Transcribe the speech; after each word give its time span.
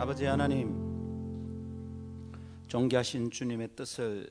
아버지 0.00 0.24
하나님 0.26 0.78
존귀하신 2.68 3.32
주님의 3.32 3.74
뜻을 3.74 4.30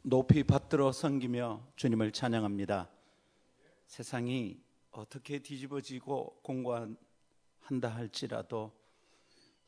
높이 0.00 0.42
받들어 0.42 0.92
섬기며 0.92 1.62
주님을 1.76 2.12
찬양합니다. 2.12 2.88
세상이 3.86 4.58
어떻게 4.92 5.40
뒤집어지고 5.40 6.40
공고한다 6.42 7.90
할지라도 7.90 8.72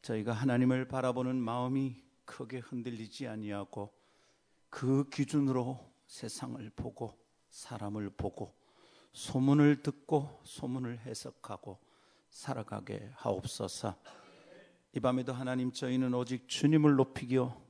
저희가 0.01 0.33
하나님을 0.33 0.89
바라보는 0.89 1.37
마음이 1.37 2.03
크게 2.25 2.61
흔들리지 2.61 3.29
아니하고 3.29 3.93
그 4.71 5.07
기준으로 5.11 5.93
세상을 6.07 6.71
보고 6.75 7.19
사람을 7.51 8.09
보고 8.17 8.55
소문을 9.13 9.83
듣고 9.83 10.41
소문을 10.45 11.01
해석하고 11.01 11.79
살아가게 12.35 13.11
하옵소서. 13.15 13.95
이 14.93 15.01
밤에도 15.01 15.33
하나님 15.33 15.71
저희는 15.71 16.13
오직 16.15 16.49
주님을 16.49 16.97
높이기요 16.97 17.63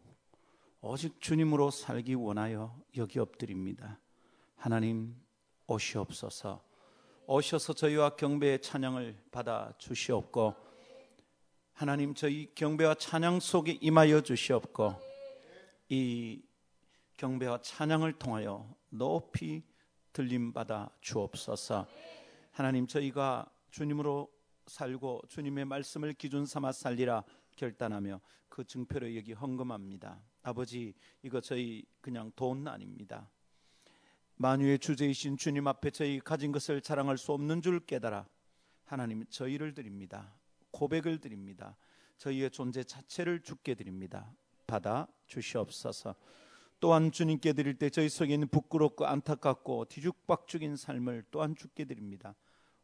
오직 0.80 1.20
주님으로 1.20 1.70
살기 1.70 2.14
원하여 2.14 2.74
여기 2.96 3.18
엎드립니다. 3.18 4.00
하나님 4.56 5.16
오시옵소서. 5.66 6.64
오셔서 7.26 7.74
저희와 7.74 8.16
경배의 8.16 8.62
찬양을 8.62 9.24
받아 9.30 9.72
주시옵고 9.76 10.54
하나님 11.74 12.14
저희 12.14 12.50
경배와 12.54 12.94
찬양 12.94 13.40
속에 13.40 13.78
임하여 13.82 14.22
주시옵고 14.22 14.94
이 15.90 16.42
경배와 17.18 17.60
찬양을 17.60 18.14
통하여 18.14 18.74
높이 18.88 19.62
들림 20.12 20.54
받아 20.54 20.88
주옵소서. 21.02 21.86
하나님 22.50 22.86
저희가 22.86 23.50
주님으로 23.70 24.33
살고 24.66 25.22
주님의 25.28 25.64
말씀을 25.64 26.14
기준 26.14 26.46
삼아 26.46 26.72
살리라 26.72 27.24
결단하며 27.56 28.20
그 28.48 28.64
증표를 28.64 29.16
여기 29.16 29.32
헌금합니다. 29.32 30.20
아버지 30.42 30.94
이거 31.22 31.40
저희 31.40 31.84
그냥 32.00 32.30
돈 32.36 32.68
아닙니다. 32.68 33.28
만유의 34.36 34.78
주제이신 34.80 35.36
주님 35.36 35.66
앞에 35.68 35.90
저희 35.90 36.20
가진 36.20 36.52
것을 36.52 36.80
자랑할 36.80 37.18
수 37.18 37.32
없는 37.32 37.62
줄 37.62 37.80
깨달아 37.80 38.26
하나님 38.84 39.24
저희를 39.26 39.74
드립니다. 39.74 40.34
고백을 40.70 41.20
드립니다. 41.20 41.76
저희의 42.18 42.50
존재 42.50 42.82
자체를 42.82 43.40
주께 43.42 43.74
드립니다. 43.74 44.34
받아 44.66 45.06
주시옵소서. 45.26 46.14
또한 46.80 47.12
주님께 47.12 47.52
드릴 47.52 47.78
때 47.78 47.88
저희 47.88 48.08
속에 48.08 48.34
있는 48.34 48.48
부끄럽고 48.48 49.06
안타깝고 49.06 49.86
뒤죽박죽인 49.86 50.76
삶을 50.76 51.24
또한 51.30 51.54
주께 51.56 51.84
드립니다. 51.84 52.34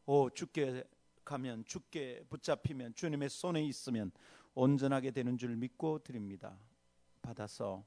오 0.05 0.29
주께 0.29 0.83
가면 1.23 1.65
주께 1.65 2.23
붙잡히면 2.29 2.95
주님의 2.95 3.29
손에 3.29 3.63
있으면 3.63 4.11
온전하게 4.53 5.11
되는 5.11 5.37
줄 5.37 5.55
믿고 5.55 5.99
드립니다. 5.99 6.57
받아서 7.21 7.85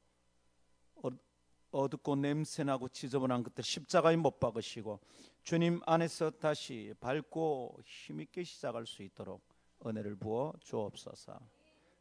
어둡고 1.75 2.15
냄새나고 2.15 2.89
지저분한 2.89 3.43
것들 3.43 3.65
십자가에 3.65 4.15
못 4.15 4.39
박으시고 4.39 5.01
주님 5.43 5.81
안에서 5.85 6.31
다시 6.31 6.95
밝고 7.01 7.81
힘있게 7.85 8.45
시작할 8.45 8.87
수 8.87 9.03
있도록 9.03 9.43
은혜를 9.85 10.15
부어 10.15 10.53
주옵소서. 10.61 11.41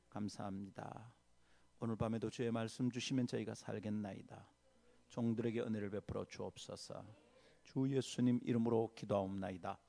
감사합니다. 0.10 1.12
오늘 1.80 1.96
밤에도 1.96 2.30
주의 2.30 2.52
말씀 2.52 2.92
주시면 2.92 3.26
저희가 3.26 3.56
살겠나이다. 3.56 4.48
종들에게 5.10 5.62
은혜를 5.62 5.90
베풀어 5.90 6.26
주옵소서. 6.26 7.04
주 7.64 7.90
예수님 7.90 8.42
이름으로 8.44 8.94
기도하옵나이다. 8.96 9.80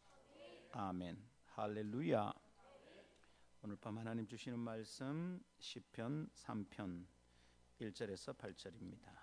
아멘. 0.72 1.33
할렐루야. 1.56 2.32
오늘 3.62 3.76
밤 3.76 3.96
하나님 3.96 4.26
주시는 4.26 4.58
말씀 4.58 5.40
시편 5.60 6.28
3편 6.34 7.06
1절에서 7.80 8.36
8절입니다. 8.36 9.14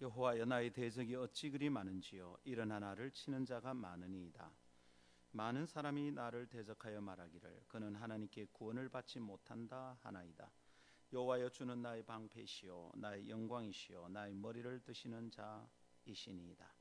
여호와여 0.00 0.44
나의 0.44 0.72
대적이 0.72 1.14
어찌 1.14 1.50
그리 1.50 1.70
많은지요 1.70 2.36
이런 2.42 2.72
하나를 2.72 3.12
치는 3.12 3.46
자가 3.46 3.74
많으니이다 3.74 4.63
많은 5.36 5.66
사람이 5.66 6.12
나를 6.12 6.46
대적하여 6.46 7.00
말하기를 7.00 7.64
그는 7.66 7.96
하나님께 7.96 8.46
구원을 8.52 8.88
받지 8.88 9.18
못한다 9.18 9.98
하나이다. 10.02 10.48
여호와여 11.12 11.48
주는 11.48 11.82
나의 11.82 12.04
방패시요 12.04 12.92
나의 12.94 13.28
영광이시요 13.28 14.10
나의 14.10 14.32
머리를 14.34 14.84
드시는 14.84 15.32
자이시니이다. 15.32 16.72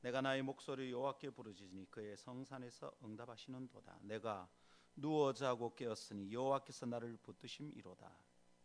내가 0.00 0.22
나의 0.22 0.40
목소리 0.40 0.90
여호와께 0.90 1.28
부르짖으니 1.28 1.90
그의 1.90 2.16
성산에서 2.16 2.90
응답하시는도다. 3.04 3.98
내가 4.00 4.48
누워 4.96 5.34
자고 5.34 5.74
깨었으니 5.74 6.32
여호와께서 6.32 6.86
나를 6.86 7.18
붙드심이로다. 7.18 8.10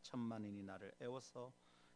천만인이 0.01 0.63
나를 0.63 0.95
애워서 1.01 1.51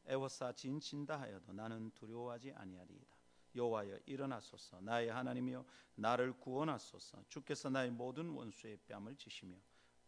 애워싸 0.06 0.51
진친다 0.51 1.21
하여도 1.21 1.53
나는 1.53 1.89
두려워하지 1.91 2.51
아니하리이다. 2.51 3.19
여호와여 3.56 4.00
일어나소서 4.06 4.82
나의 4.82 5.10
하나님이여 5.10 5.66
나를 5.96 6.34
구원하소서 6.34 7.26
주께서 7.30 7.70
나의 7.70 7.92
모든 7.92 8.30
원수의 8.30 8.78
뺨을 8.88 9.16
치시며 9.16 9.56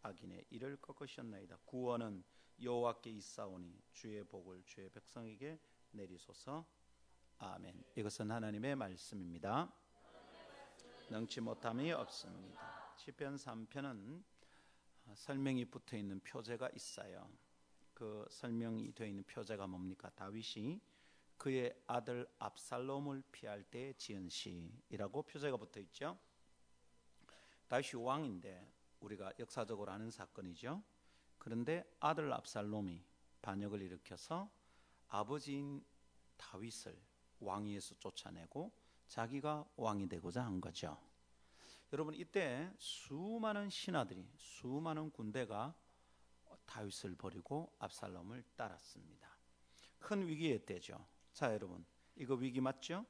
악인의 0.02 0.46
이를 0.50 0.76
꺾으셨나이다. 0.76 1.58
구원은 1.64 2.24
여호와께 2.60 3.10
있사오니 3.10 3.82
주의 3.92 4.22
복을 4.24 4.62
주의 4.66 4.88
백성에게 4.88 5.58
내리소서. 5.92 6.66
아멘. 7.38 7.84
이것은 7.96 8.30
하나님의 8.30 8.76
말씀입니다. 8.76 9.72
능치 11.10 11.40
못함이 11.40 11.92
없습니다. 11.92 12.94
시편 12.96 13.36
3편은 13.36 14.22
설명이 15.14 15.66
붙어 15.66 15.96
있는 15.96 16.20
표제가 16.20 16.70
있어요. 16.74 17.28
그 17.92 18.26
설명이 18.30 18.92
되어 18.94 19.06
있는 19.06 19.22
표제가 19.24 19.66
뭡니까? 19.66 20.10
다윗이 20.10 20.80
그의 21.42 21.74
아들 21.88 22.24
압살롬을 22.38 23.24
피할 23.32 23.64
때 23.64 23.92
지은 23.94 24.28
시이라고 24.28 25.24
표제가 25.24 25.56
붙어 25.56 25.80
있죠. 25.80 26.16
다윗이 27.66 28.00
왕인데 28.00 28.72
우리가 29.00 29.32
역사적으로 29.40 29.90
아는 29.90 30.08
사건이죠. 30.08 30.80
그런데 31.38 31.84
아들 31.98 32.32
압살롬이 32.32 33.04
반역을 33.42 33.82
일으켜서 33.82 34.48
아버지인 35.08 35.84
다윗을 36.36 36.96
왕위에서 37.40 37.96
쫓아내고 37.96 38.70
자기가 39.08 39.68
왕이 39.74 40.08
되고자 40.08 40.44
한 40.44 40.60
거죠. 40.60 40.96
여러분 41.92 42.14
이때 42.14 42.72
수많은 42.78 43.68
신하들이 43.68 44.30
수많은 44.38 45.10
군대가 45.10 45.74
다윗을 46.66 47.16
버리고 47.16 47.74
압살롬을 47.80 48.44
따랐습니다. 48.54 49.28
큰 49.98 50.28
위기에 50.28 50.64
때죠. 50.64 51.04
자, 51.32 51.52
여러분, 51.54 51.84
이거 52.14 52.34
위기 52.34 52.60
맞죠? 52.60 53.06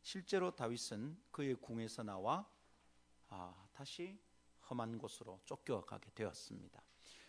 실제로 0.00 0.54
다윗은 0.54 1.20
그의 1.30 1.56
궁에서 1.56 2.02
나와 2.02 2.50
아, 3.28 3.68
다시 3.72 4.18
험한 4.70 4.98
곳으로 4.98 5.40
쫓겨가게 5.44 6.10
되었습니다. 6.14 6.82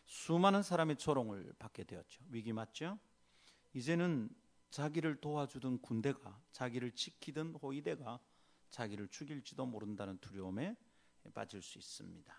수많은 0.06 0.64
사람의 0.64 0.98
조롱을 0.98 1.54
받게 1.60 1.84
되었죠. 1.84 2.24
위기 2.30 2.54
맞죠? 2.54 2.98
이제는 3.74 4.30
자기를 4.70 5.20
도와주던 5.20 5.82
군대가 5.82 6.42
자기를 6.52 6.92
지키던 6.94 7.56
호위대가 7.56 8.20
자기를 8.70 9.10
죽일지도 9.10 9.66
모른다는 9.66 10.18
두려움에 10.20 10.78
빠질 11.34 11.62
수 11.62 11.78
있습니다. 11.78 12.34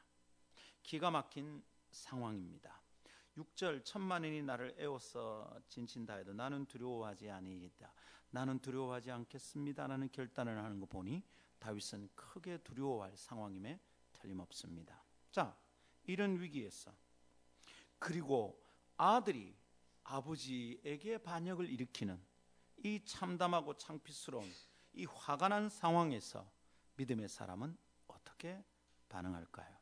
기가 0.82 1.10
막힌 1.10 1.62
상황입니다. 1.90 2.77
6절 3.38 3.84
천만인이 3.84 4.42
나를 4.42 4.74
애워서 4.78 5.60
진친다 5.68 6.14
해도 6.14 6.32
나는 6.32 6.66
두려워하지 6.66 7.30
아니이다. 7.30 7.92
나는 8.30 8.58
두려워하지 8.58 9.10
않겠습니다라는 9.10 10.10
결단을 10.10 10.58
하는 10.58 10.80
거 10.80 10.86
보니 10.86 11.22
다윗은 11.60 12.10
크게 12.14 12.58
두려워할 12.58 13.16
상황임에 13.16 13.80
틀림없습니다. 14.12 15.02
자, 15.30 15.56
이런 16.04 16.40
위기에서 16.40 16.92
그리고 17.98 18.60
아들이 18.96 19.56
아버지에게 20.02 21.18
반역을 21.18 21.68
일으키는 21.70 22.20
이 22.78 23.04
참담하고 23.04 23.76
창피스러운 23.76 24.50
이 24.94 25.04
화가 25.04 25.48
난 25.48 25.68
상황에서 25.68 26.50
믿음의 26.96 27.28
사람은 27.28 27.76
어떻게 28.08 28.64
반응할까요? 29.08 29.76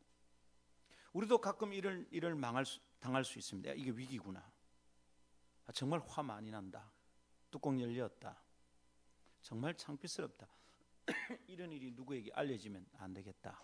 우리도 1.13 1.39
가끔 1.39 1.73
이를 1.73 2.07
이를 2.11 2.35
망할 2.35 2.67
수, 2.67 2.81
당할 2.99 3.25
수 3.25 3.39
있습니다. 3.39 3.73
이게 3.73 3.91
위기구나. 3.91 4.53
아, 5.67 5.73
정말 5.73 6.01
화 6.07 6.23
많이 6.23 6.51
난다. 6.51 6.91
뚜껑 7.51 7.81
열렸다. 7.81 8.43
정말 9.43 9.77
창피스럽다. 9.77 10.49
이런 11.47 11.73
일이 11.73 11.91
누구에게 11.93 12.33
알려지면 12.33 12.87
안 12.95 13.13
되겠다. 13.13 13.63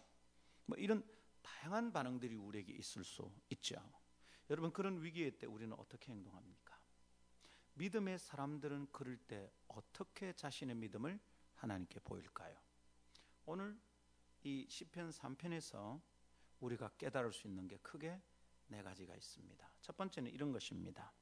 뭐 0.67 0.79
이런 0.79 1.05
다양한 1.43 1.93
반응들이 1.93 2.37
우리에게 2.37 2.73
있을 2.73 3.05
수 3.05 3.32
있죠. 3.50 3.76
여러분 4.50 4.73
그런 4.73 5.02
위기의 5.02 5.38
때 5.38 5.46
우리는 5.46 5.75
어떻게 5.79 6.12
행동합니까? 6.12 6.79
믿음의 7.75 8.19
사람들은 8.19 8.88
그럴 8.93 9.17
때 9.17 9.50
어떻게 9.69 10.32
자신의 10.32 10.76
믿음을 10.76 11.19
하나님께 11.55 12.00
보일까요? 12.00 12.56
오늘 13.46 13.79
이 14.44 14.67
시편 14.69 15.11
3편에서 15.11 16.00
우리가 16.61 16.90
깨달을 16.99 17.32
수 17.32 17.49
있는 17.49 17.67
게 17.67 17.79
크게 17.79 18.20
네 18.69 18.82
가지가 18.82 19.14
있습니다. 19.14 19.70
첫 19.81 19.97
번째는 19.97 20.31
이런 20.31 20.53
것입니다. 20.53 21.12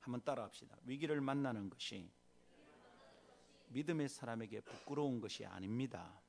한번 0.00 0.22
따라합시다. 0.24 0.76
위기를 0.84 1.20
만나는 1.20 1.70
것이 1.70 2.10
믿음의 3.68 4.08
사람에게 4.08 4.60
부끄러운 4.60 5.20
것이 5.20 5.44
아닙니다. 5.44 6.20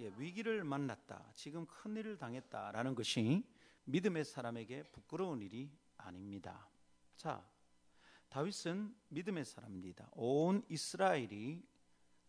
예, 0.00 0.12
위기를 0.18 0.64
만났다. 0.64 1.30
지금 1.34 1.66
큰 1.66 1.96
일을 1.96 2.18
당했다라는 2.18 2.94
것이 2.94 3.46
믿음의 3.84 4.24
사람에게 4.24 4.82
부끄러운 4.84 5.40
일이 5.40 5.70
아닙니다. 5.96 6.68
자, 7.16 7.46
다윗은 8.28 8.94
믿음의 9.10 9.44
사람입니다. 9.44 10.08
온 10.12 10.64
이스라엘이 10.68 11.62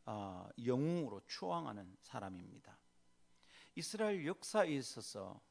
어, 0.05 0.47
영웅으로 0.63 1.21
추앙하는 1.25 1.97
사람입니다. 2.01 2.77
이스라엘 3.73 4.25
역사에 4.27 4.69
있어서 4.75 5.41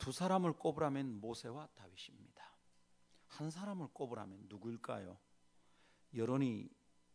두 0.00 0.12
사람을 0.12 0.54
꼽으라면 0.54 1.20
모세와 1.20 1.68
다윗입니다. 1.74 2.42
한 3.26 3.50
사람을 3.50 3.88
꼽으라면 3.92 4.46
누구일까요? 4.48 5.18
여론이 6.14 6.70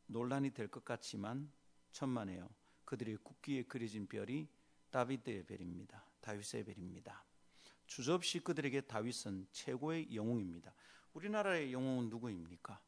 논란이 0.05 0.51
될 0.51 0.67
것 0.69 0.85
같지만 0.85 1.51
천만에요. 1.91 2.47
그들의 2.85 3.17
국기에 3.17 3.63
그려진 3.63 4.05
별이 4.07 4.47
다윗의 4.91 5.47
별입니다. 5.47 6.05
다윗의 6.21 6.63
별입니다. 6.63 7.25
주저없이 7.87 8.39
그들에게 8.39 8.81
다윗은 8.81 9.47
최고의 9.51 10.15
영웅입니다. 10.15 10.71
우리나라의 11.13 11.73
영웅은 11.73 12.09
누구입니까? 12.09 12.79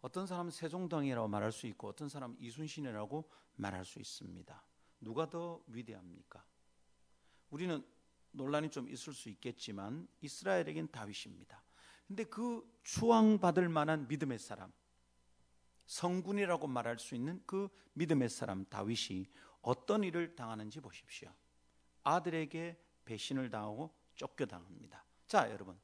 어떤 0.00 0.26
사람은 0.26 0.50
세종당이라고 0.50 1.28
말할 1.28 1.52
수 1.52 1.68
있고 1.68 1.86
어떤 1.86 2.08
사람은 2.08 2.36
이순신이라고 2.40 3.30
말할 3.54 3.84
수 3.84 4.00
있습니다. 4.00 4.64
누가 5.00 5.30
더 5.30 5.62
위대합니까? 5.68 6.44
우리는 7.50 7.86
논란이 8.38 8.70
좀 8.70 8.88
있을 8.88 9.12
수 9.12 9.28
있겠지만 9.28 10.08
이스라엘에겐 10.22 10.88
다윗입니다. 10.88 11.62
근데 12.06 12.24
그 12.24 12.66
추앙받을 12.84 13.68
만한 13.68 14.08
믿음의 14.08 14.38
사람 14.38 14.72
성군이라고 15.84 16.66
말할 16.66 16.98
수 16.98 17.14
있는 17.14 17.42
그 17.44 17.68
믿음의 17.94 18.30
사람 18.30 18.64
다윗이 18.64 19.26
어떤 19.60 20.04
일을 20.04 20.36
당하는지 20.36 20.80
보십시오. 20.80 21.30
아들에게 22.04 22.80
배신을 23.04 23.50
당하고 23.50 23.94
쫓겨당합니다. 24.14 25.04
자, 25.26 25.50
여러분. 25.50 25.78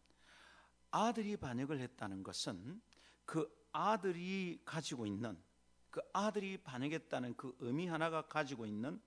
아들이 0.91 1.37
반역을 1.37 1.81
했다는 1.81 2.23
것은 2.23 2.81
그 3.25 3.51
아들이 3.73 4.63
가지고 4.65 5.07
있는 5.07 5.43
그 5.91 6.01
아들이 6.13 6.57
반역했다는 6.59 7.37
그 7.37 7.57
의미 7.59 7.89
하나가 7.89 8.23
가지고 8.23 8.65
있는 8.65 9.03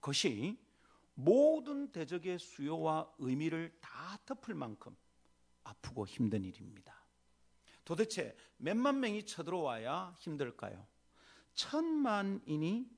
것이 0.00 0.58
모든 1.16 1.90
대적의 1.92 2.38
수요와 2.38 3.10
의미를 3.18 3.76
다 3.80 4.18
덮을 4.26 4.54
만큼 4.54 4.94
아프고 5.64 6.06
힘든 6.06 6.44
일입니다. 6.44 6.94
도대체 7.84 8.36
몇만 8.58 9.00
명이 9.00 9.24
쳐들어와야 9.24 10.14
힘들까요? 10.18 10.86
천만인이 11.54 12.90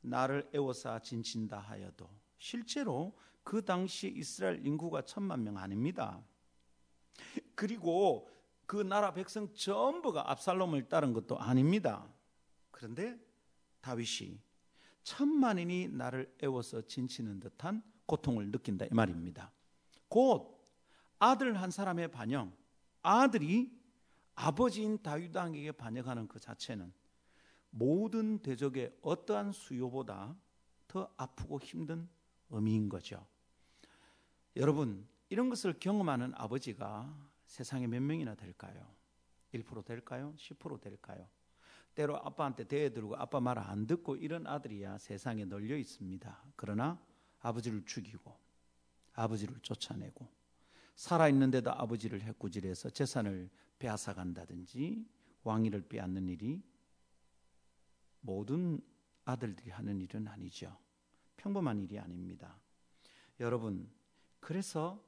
나를 0.00 0.50
애워싸 0.54 0.98
진친다 0.98 1.58
하여도 1.58 2.10
실제로 2.38 3.16
그 3.44 3.64
당시 3.64 4.08
이스라엘 4.08 4.66
인구가 4.66 5.02
천만 5.02 5.44
명 5.44 5.56
아닙니다. 5.56 6.20
그리고 7.54 8.28
그 8.66 8.76
나라 8.82 9.14
백성 9.14 9.52
전부가 9.54 10.32
압살롬을 10.32 10.88
따른 10.88 11.12
것도 11.12 11.38
아닙니다. 11.38 12.12
그런데 12.72 13.16
다윗이 13.80 14.40
천만인이 15.06 15.88
나를 15.88 16.34
애워서 16.42 16.82
진치는 16.82 17.38
듯한 17.38 17.80
고통을 18.06 18.50
느낀다 18.50 18.86
이 18.86 18.88
말입니다. 18.90 19.52
곧 20.08 20.60
아들 21.20 21.60
한 21.60 21.70
사람의 21.70 22.10
반영, 22.10 22.52
아들이 23.02 23.70
아버지인 24.34 25.00
다윗 25.02 25.34
왕에게 25.34 25.72
반역하는 25.72 26.26
그 26.26 26.40
자체는 26.40 26.92
모든 27.70 28.40
대적의 28.40 28.98
어떠한 29.00 29.52
수요보다 29.52 30.36
더 30.88 31.08
아프고 31.16 31.60
힘든 31.60 32.08
의미인 32.50 32.88
거죠. 32.88 33.24
여러분, 34.56 35.06
이런 35.28 35.48
것을 35.48 35.78
경험하는 35.78 36.32
아버지가 36.34 37.16
세상에 37.46 37.86
몇 37.86 38.02
명이나 38.02 38.34
될까요? 38.34 38.92
1% 39.54 39.84
될까요? 39.84 40.34
10% 40.36 40.80
될까요? 40.80 41.28
때로 41.96 42.16
아빠한테 42.18 42.64
대들고 42.64 43.16
아빠 43.16 43.40
말 43.40 43.58
안 43.58 43.86
듣고 43.86 44.16
이런 44.16 44.46
아들이야 44.46 44.98
세상에 44.98 45.44
널려 45.44 45.76
있습니다. 45.76 46.44
그러나 46.54 47.02
아버지를 47.40 47.84
죽이고 47.84 48.38
아버지를 49.14 49.58
쫓아내고 49.60 50.28
살아있는데도 50.94 51.72
아버지를 51.72 52.22
해꾸질해서 52.22 52.90
재산을 52.90 53.50
빼앗아 53.78 54.14
간다든지 54.14 55.06
왕위를 55.42 55.88
빼앗는 55.88 56.28
일이 56.28 56.62
모든 58.20 58.80
아들들이 59.24 59.70
하는 59.70 60.00
일은 60.00 60.28
아니죠. 60.28 60.76
평범한 61.36 61.80
일이 61.80 61.98
아닙니다. 61.98 62.58
여러분, 63.40 63.90
그래서 64.40 65.02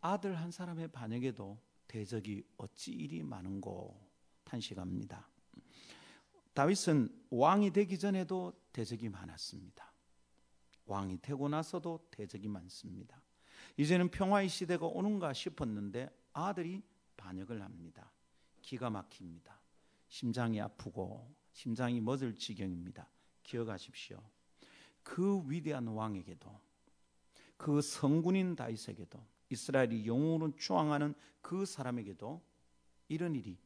아들 0.00 0.34
한 0.36 0.50
사람의 0.50 0.88
반역에도 0.88 1.58
대적이 1.88 2.44
어찌 2.56 2.92
일이 2.92 3.22
많은고 3.22 3.98
탄식합니다. 4.44 5.28
다윗은 6.56 7.10
왕이 7.28 7.70
되기 7.70 7.98
전에도 7.98 8.58
대적이 8.72 9.10
많았습니다. 9.10 9.92
왕이 10.86 11.20
되고 11.20 11.50
나서도 11.50 12.08
대적이 12.10 12.48
많습니다. 12.48 13.20
이제는 13.76 14.10
평화의 14.10 14.48
시대가 14.48 14.86
오는가 14.86 15.34
싶었는데 15.34 16.08
아들이 16.32 16.82
반역을 17.18 17.60
합니다. 17.60 18.10
기가 18.62 18.88
막힙니다. 18.88 19.60
심장이 20.08 20.58
아프고 20.58 21.30
심장이 21.52 22.00
멎을 22.00 22.34
지경입니다. 22.34 23.06
기억하십시오. 23.42 24.18
그 25.02 25.42
위대한 25.46 25.86
왕에게도 25.88 26.58
그 27.58 27.82
성군인 27.82 28.56
다윗에게도 28.56 29.22
이스라엘이 29.50 30.06
영웅으로 30.06 30.56
추앙하는 30.56 31.14
그 31.42 31.66
사람에게도 31.66 32.42
이런 33.08 33.34
일이 33.34 33.58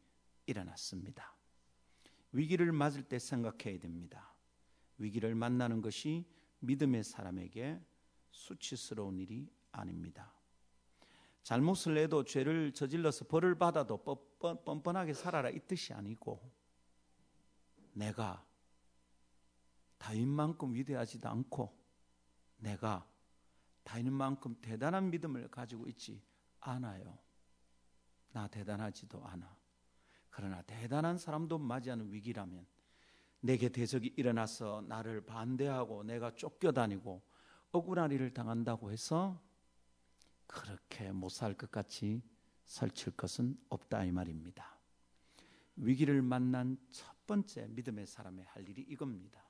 일어났습니다. 0.47 1.40
위기를 2.33 2.73
맞을 2.73 3.03
때 3.03 3.19
생각해야 3.19 3.79
됩니다. 3.79 4.35
위기를 4.99 5.35
만나는 5.35 5.81
것이 5.81 6.27
믿음의 6.61 7.05
사람에게 7.05 7.81
수치스러운 8.31 9.19
일이 9.19 9.51
아닙니다. 9.73 10.33
잘못을 11.43 11.97
해도 11.97 12.25
죄를 12.25 12.73
저질러서 12.73 13.27
벌을 13.27 13.57
받아도 13.57 13.97
뻔뻔하게 14.39 15.15
살아라 15.15 15.49
이 15.51 15.59
뜻이 15.61 15.93
아니고 15.93 16.41
내가 17.93 18.45
다윗만큼 19.99 20.75
위대하지도 20.75 21.29
않고 21.29 21.77
내가 22.59 23.07
다윗만큼 23.85 24.57
대단한 24.61 25.11
믿음을 25.11 25.49
가지고 25.49 25.89
있지 25.89 26.23
않아요. 26.61 27.19
나 28.33 28.47
대단하지도 28.47 29.25
않아. 29.25 29.60
그러나 30.31 30.63
대단한 30.63 31.19
사람도 31.19 31.59
맞이하는 31.59 32.13
위기라면 32.13 32.67
내게 33.41 33.69
대적이 33.69 34.15
일어나서 34.17 34.85
나를 34.87 35.25
반대하고 35.25 36.05
내가 36.05 36.35
쫓겨다니고 36.35 37.23
억울한 37.73 38.13
일을 38.13 38.33
당한다고 38.33 38.91
해서 38.91 39.41
그렇게 40.47 41.13
못 41.13 41.31
살 41.31 41.55
것 41.55 41.71
같이 41.71 42.23
설칠 42.65 43.13
것은 43.17 43.57
없다 43.69 44.05
이 44.05 44.13
말입니다. 44.13 44.79
위기를 45.77 46.23
만난 46.23 46.77
첫 46.91 47.27
번째 47.27 47.67
믿음의 47.69 48.07
사람의 48.07 48.45
할 48.47 48.69
일이 48.69 48.83
이겁니다. 48.83 49.43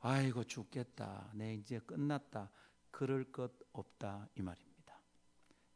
아이고 0.00 0.44
죽겠다. 0.44 1.30
내 1.34 1.54
이제 1.54 1.78
끝났다. 1.80 2.50
그럴 2.90 3.30
것 3.30 3.52
없다 3.72 4.28
이 4.34 4.42
말입니다. 4.42 5.00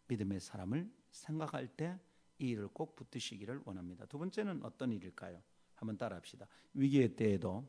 믿음의 0.09 0.41
사람을 0.41 0.91
생각할 1.11 1.69
때 1.69 1.99
이 2.39 2.49
일을 2.49 2.69
꼭 2.69 2.97
붙드시기를 2.97 3.63
원합니다. 3.65 4.07
두 4.07 4.19
번째는 4.19 4.65
어떤 4.65 4.93
일일까요? 4.93 5.43
한번 5.75 5.97
따라합시다. 5.97 6.47
위기의 6.75 7.15
때에도 7.15 7.69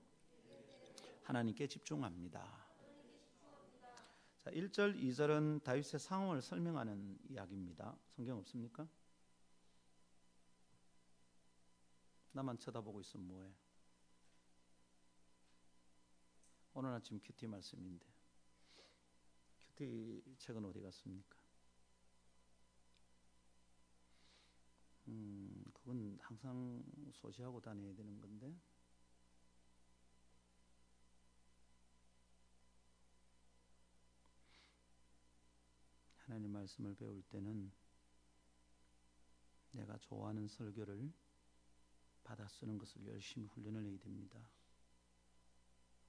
하나님께 1.24 1.68
집중합니다. 1.68 2.66
자, 4.42 4.52
1절, 4.52 5.02
2절은 5.02 5.64
다윗의 5.64 6.00
상황을 6.00 6.42
설명하는 6.42 7.18
이야기입니다. 7.30 7.98
성경 8.16 8.38
없습니까? 8.38 8.88
나만 12.32 12.60
쳐다보고 12.60 13.02
있으면 13.02 13.28
뭐해? 13.28 13.50
오늘 16.74 16.92
아침 16.92 17.20
큐티 17.22 17.48
말씀인데 17.48 18.06
큐티 19.78 20.36
책은 20.38 20.64
어디 20.66 20.82
갔습니까? 20.82 21.35
그건 25.06 26.18
항상 26.22 26.84
소지하고 27.14 27.62
다녀야 27.62 27.94
되는 27.94 28.20
건데. 28.20 28.56
하나님 36.18 36.52
말씀을 36.52 36.96
배울 36.96 37.22
때는 37.30 37.72
내가 39.72 39.98
좋아하는 40.00 40.48
설교를 40.48 41.14
받아 42.24 42.48
쓰는 42.48 42.80
것을 42.80 43.06
열심히 43.06 43.46
훈련을 43.46 43.86
해야 43.86 43.98
됩니다. 44.00 44.50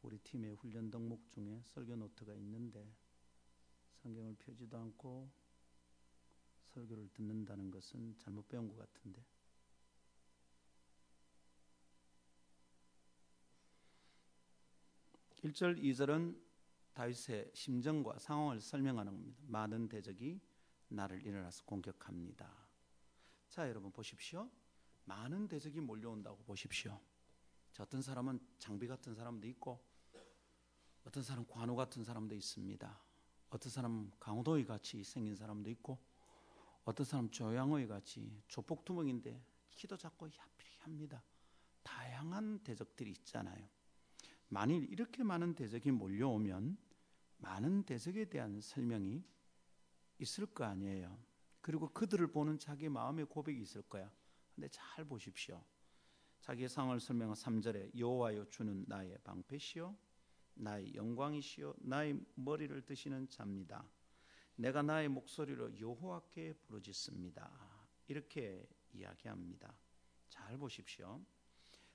우리 0.00 0.18
팀의 0.18 0.54
훈련 0.54 0.90
덕목 0.90 1.28
중에 1.30 1.60
설교 1.66 1.96
노트가 1.96 2.32
있는데 2.34 2.90
성경을 4.02 4.36
펴지도 4.38 4.78
않고 4.78 5.30
설교를 6.76 7.08
듣는다는 7.14 7.70
것은 7.70 8.16
잘못 8.18 8.46
배운 8.48 8.68
것 8.68 8.76
같은데 8.76 9.24
1절2절은 15.42 16.38
다윗의 16.92 17.50
심정과 17.54 18.18
상황을 18.18 18.60
설명하는 18.60 19.12
겁니다. 19.12 19.42
많은 19.46 19.88
대적이 19.88 20.40
나를 20.88 21.24
일어나서 21.24 21.64
공격합니다. 21.64 22.50
자, 23.48 23.68
여러분 23.68 23.92
보십시오. 23.92 24.50
많은 25.04 25.46
대적이 25.46 25.80
몰려온다고 25.80 26.42
보십시오. 26.44 27.00
자, 27.72 27.82
어떤 27.82 28.02
사람은 28.02 28.40
장비 28.58 28.86
같은 28.86 29.14
사람도 29.14 29.46
있고 29.48 29.82
어떤 31.04 31.22
사람 31.22 31.46
관우 31.46 31.76
같은 31.76 32.02
사람도 32.02 32.34
있습니다. 32.34 33.00
어떤 33.50 33.70
사람 33.70 34.10
강호도이 34.18 34.64
같이 34.64 35.04
생긴 35.04 35.36
사람도 35.36 35.70
있고 35.70 35.98
어떤 36.86 37.04
사람 37.04 37.28
조양호이 37.28 37.88
같이 37.88 38.40
조폭두멍인데 38.46 39.44
키도 39.72 39.96
작고 39.96 40.28
야피합니다. 40.28 41.20
다양한 41.82 42.60
대적들이 42.60 43.10
있잖아요. 43.10 43.68
만일 44.48 44.84
이렇게 44.92 45.24
많은 45.24 45.56
대적이 45.56 45.90
몰려오면 45.90 46.78
많은 47.38 47.82
대적에 47.82 48.26
대한 48.26 48.60
설명이 48.60 49.24
있을 50.20 50.46
거 50.46 50.64
아니에요. 50.64 51.18
그리고 51.60 51.88
그들을 51.88 52.24
보는 52.28 52.60
자기 52.60 52.88
마음의 52.88 53.26
고백이 53.26 53.60
있을 53.60 53.82
거야. 53.82 54.08
근데 54.54 54.68
잘 54.68 55.04
보십시오. 55.04 55.64
자기의 56.40 56.68
상황을 56.68 57.00
설명한 57.00 57.34
3절에 57.34 57.98
여호와여 57.98 58.48
주는 58.50 58.84
나의 58.86 59.18
방패시요 59.24 59.96
나의 60.54 60.94
영광이시요 60.94 61.74
나의 61.78 62.20
머리를 62.36 62.80
드시는 62.86 63.28
자입니다. 63.28 63.84
내가 64.56 64.82
나의 64.82 65.08
목소리로 65.08 65.78
여호와께 65.78 66.54
부르짖습니다. 66.66 67.50
이렇게 68.08 68.66
이야기합니다. 68.92 69.74
잘 70.28 70.56
보십시오. 70.56 71.20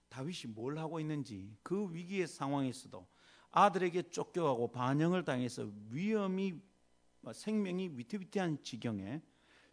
다윗이 0.10 0.53
뭘 0.53 0.77
하고 0.77 1.00
있는지 1.00 1.58
그 1.63 1.91
위기의 1.94 2.27
상황에서도 2.27 3.08
아들에게 3.51 4.10
쫓겨가고 4.10 4.72
반영을 4.72 5.24
당해서 5.24 5.70
위험이 5.89 6.62
생명이 7.34 7.89
위태위태한 7.98 8.63
지경에 8.63 9.22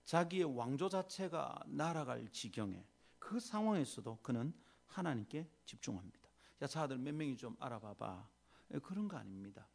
자기의 0.04 0.56
왕조 0.56 0.88
자체가 0.88 1.64
날아갈 1.66 2.28
지경에 2.30 2.84
그 3.18 3.38
상황에서도 3.38 4.18
그는 4.22 4.54
하나님께 4.86 5.48
집중합니다. 5.66 6.28
야, 6.62 6.66
자들 6.66 6.98
몇 6.98 7.14
명이 7.14 7.36
좀 7.36 7.56
알아봐봐. 7.60 8.28
예, 8.74 8.78
그런 8.78 9.06
거 9.06 9.16
아닙니다. 9.16 9.68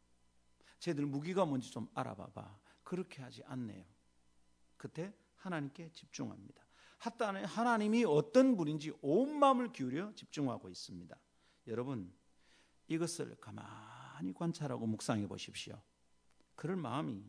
쟤들 0.80 1.06
무기가 1.06 1.44
뭔지 1.44 1.70
좀 1.70 1.88
알아봐봐. 1.94 2.58
그렇게 2.84 3.22
하지 3.22 3.42
않네요. 3.44 3.84
그때 4.76 5.12
하나님께 5.36 5.90
집중합니다. 5.92 6.62
하나님이 6.98 8.04
어떤 8.04 8.56
분인지 8.56 8.92
온 9.02 9.38
마음을 9.38 9.72
기울여 9.72 10.14
집중하고 10.14 10.68
있습니다. 10.70 11.18
여러분, 11.66 12.12
이것을 12.88 13.36
가만히 13.40 14.32
관찰하고 14.32 14.86
묵상해 14.86 15.26
보십시오. 15.26 15.82
그럴 16.54 16.76
마음이 16.76 17.28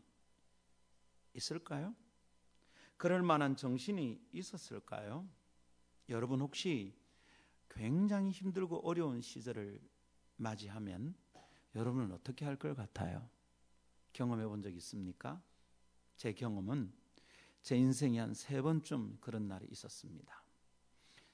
있을까요? 1.34 1.94
그럴 2.96 3.22
만한 3.22 3.56
정신이 3.56 4.28
있었을까요? 4.32 5.28
여러분 6.08 6.40
혹시 6.40 6.96
굉장히 7.68 8.30
힘들고 8.30 8.86
어려운 8.88 9.20
시절을 9.20 9.80
맞이하면 10.36 11.14
여러분은 11.74 12.12
어떻게 12.12 12.44
할 12.46 12.56
것 12.56 12.74
같아요? 12.74 13.28
경험해 14.16 14.46
본 14.46 14.62
적 14.62 14.74
있습니까? 14.76 15.42
제 16.16 16.32
경험은 16.32 16.90
제 17.62 17.76
인생에 17.76 18.18
한 18.20 18.32
세 18.34 18.62
번쯤 18.62 19.18
그런 19.20 19.46
날이 19.46 19.66
있었습니다. 19.70 20.42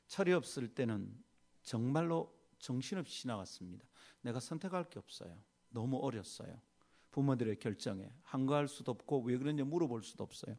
철이 0.09 0.33
없을 0.33 0.75
때는 0.75 1.15
정말로 1.63 2.35
정신없이 2.59 3.23
지나갔습니다. 3.23 3.87
내가 4.23 4.41
선택할 4.41 4.91
게 4.91 4.99
없어요. 4.99 5.37
너무 5.71 5.99
어렸어요. 5.99 6.61
부모들의 7.13 7.59
결정에 7.59 8.11
한가할 8.23 8.67
수도 8.69 8.91
없고 8.93 9.21
왜 9.23 9.37
그런지 9.39 9.63
물어볼 9.63 10.03
수도 10.03 10.25
없어요. 10.25 10.57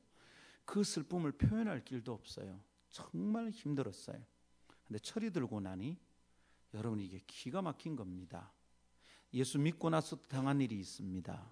그 0.65 0.83
슬픔을 0.83 1.33
표현할 1.33 1.83
길도 1.83 2.13
없어요. 2.13 2.59
정말 2.89 3.49
힘들었어요. 3.49 4.23
근데 4.87 4.99
철이 4.99 5.31
들고 5.31 5.59
나니 5.59 5.97
여러분 6.73 6.99
이게 7.01 7.19
기가 7.27 7.61
막힌 7.61 7.95
겁니다. 7.95 8.53
예수 9.33 9.59
믿고 9.59 9.89
나서 9.89 10.15
당한 10.15 10.61
일이 10.61 10.79
있습니다. 10.79 11.51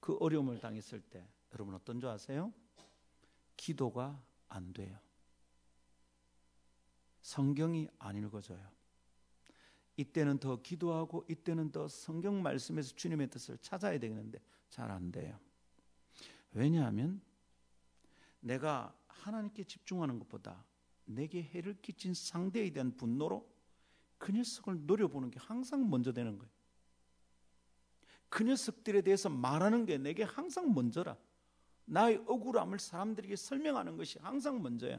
그 0.00 0.16
어려움을 0.18 0.58
당했을 0.58 1.00
때 1.00 1.26
여러분 1.52 1.74
어떤 1.74 2.00
줄 2.00 2.08
아세요? 2.08 2.52
기도가 3.56 4.20
안 4.48 4.72
돼요. 4.72 4.98
성경이 7.22 7.88
안 7.98 8.16
읽어져요. 8.16 8.70
이때는 9.96 10.38
더 10.38 10.62
기도하고 10.62 11.26
이때는 11.28 11.70
더 11.70 11.86
성경 11.86 12.42
말씀에서 12.42 12.94
주님의 12.96 13.28
뜻을 13.28 13.58
찾아야 13.58 13.98
되는데 13.98 14.40
잘 14.70 14.90
안 14.90 15.12
돼요. 15.12 15.38
왜냐하면 16.52 17.20
내가 18.40 18.96
하나님께 19.08 19.64
집중하는 19.64 20.18
것보다 20.18 20.64
내게 21.04 21.42
해를 21.42 21.74
끼친 21.82 22.14
상대에 22.14 22.70
대한 22.70 22.96
분노로 22.96 23.46
그 24.16 24.32
녀석을 24.32 24.86
노려보는 24.86 25.30
게 25.30 25.38
항상 25.38 25.88
먼저 25.90 26.12
되는 26.12 26.38
거예요. 26.38 26.50
그 28.30 28.44
녀석들에 28.44 29.02
대해서 29.02 29.28
말하는 29.28 29.84
게 29.84 29.98
내게 29.98 30.22
항상 30.22 30.72
먼저라. 30.72 31.16
나의 31.84 32.22
억울함을 32.26 32.78
사람들에게 32.78 33.36
설명하는 33.36 33.96
것이 33.98 34.18
항상 34.20 34.62
먼저야. 34.62 34.98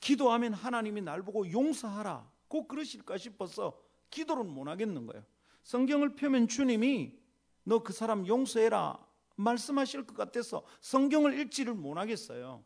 기도하면 0.00 0.52
하나님이 0.52 1.00
날 1.00 1.22
보고 1.22 1.50
용서하라. 1.50 2.30
꼭 2.48 2.68
그러실까 2.68 3.16
싶어서 3.16 3.80
기도를 4.10 4.44
못 4.44 4.68
하겠는 4.68 5.06
거예요. 5.06 5.24
성경을 5.62 6.14
펴면 6.16 6.48
주님이 6.48 7.18
너 7.64 7.80
그 7.80 7.92
사람 7.92 8.26
용서해라 8.26 9.04
말씀하실 9.34 10.06
것 10.06 10.16
같아서 10.16 10.64
성경을 10.80 11.38
읽지를 11.40 11.74
못 11.74 11.96
하겠어요. 11.98 12.64